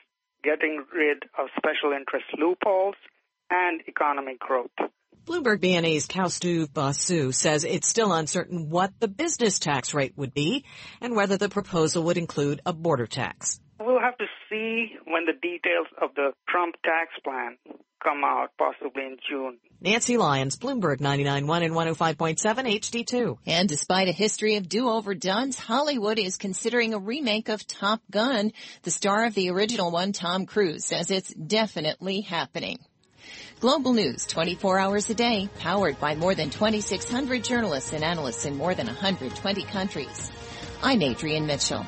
getting 0.43 0.85
rid 0.93 1.23
of 1.39 1.51
special 1.57 1.93
interest 1.93 2.27
loopholes, 2.37 2.97
and 3.49 3.81
economic 3.87 4.41
growth. 4.41 4.75
Bloomberg 5.31 5.61
BNA's 5.61 6.09
Kaustuv 6.09 6.73
Basu 6.73 7.31
says 7.31 7.63
it's 7.63 7.87
still 7.87 8.13
uncertain 8.13 8.69
what 8.69 8.93
the 8.99 9.07
business 9.07 9.61
tax 9.61 9.95
rate 9.95 10.13
would 10.17 10.35
be 10.35 10.65
and 11.01 11.15
whether 11.15 11.37
the 11.37 11.49
proposal 11.49 12.03
would 12.03 12.19
include 12.19 12.61
a 12.67 12.73
border 12.73 13.07
tax. 13.07 13.61
We'll 13.79 14.01
have 14.01 14.19
to 14.19 14.27
see 14.51 14.97
when 15.05 15.27
the 15.27 15.33
details 15.33 15.87
of 16.03 16.17
the 16.17 16.33
Trump 16.49 16.75
tax 16.85 17.13
plan 17.23 17.57
come 18.03 18.25
out, 18.25 18.49
possibly 18.59 19.05
in 19.05 19.19
June. 19.29 19.59
Nancy 19.81 20.17
Lyons, 20.17 20.57
Bloomberg 20.57 20.99
99.1 20.99 21.65
and 21.65 21.75
105.7 21.75 22.37
HD2. 22.81 23.39
And 23.47 23.69
despite 23.69 24.09
a 24.09 24.13
history 24.13 24.57
of 24.57 24.69
do-over 24.69 25.15
duns, 25.15 25.59
Hollywood 25.59 26.19
is 26.19 26.37
considering 26.37 26.93
a 26.93 26.99
remake 26.99 27.49
of 27.49 27.67
Top 27.67 28.01
Gun. 28.11 28.53
The 28.83 28.91
star 28.91 29.27
of 29.27 29.35
the 29.35 29.51
original 29.51 29.91
one, 29.91 30.13
Tom 30.13 30.47
Cruise, 30.47 30.85
says 30.85 31.11
it's 31.11 31.33
definitely 31.33 32.23
happening. 32.23 32.79
Global 33.61 33.93
news 33.93 34.25
24 34.25 34.79
hours 34.79 35.11
a 35.11 35.15
day, 35.15 35.51
powered 35.59 36.01
by 36.01 36.15
more 36.15 36.35
than 36.35 36.49
2,600 36.49 37.45
journalists 37.45 37.93
and 37.93 38.03
analysts 38.03 38.47
in 38.47 38.57
more 38.57 38.75
than 38.75 38.87
120 38.87 39.65
countries. 39.65 40.33
I'm 40.83 41.03
Adrian 41.03 41.45
Mitchell. 41.47 41.85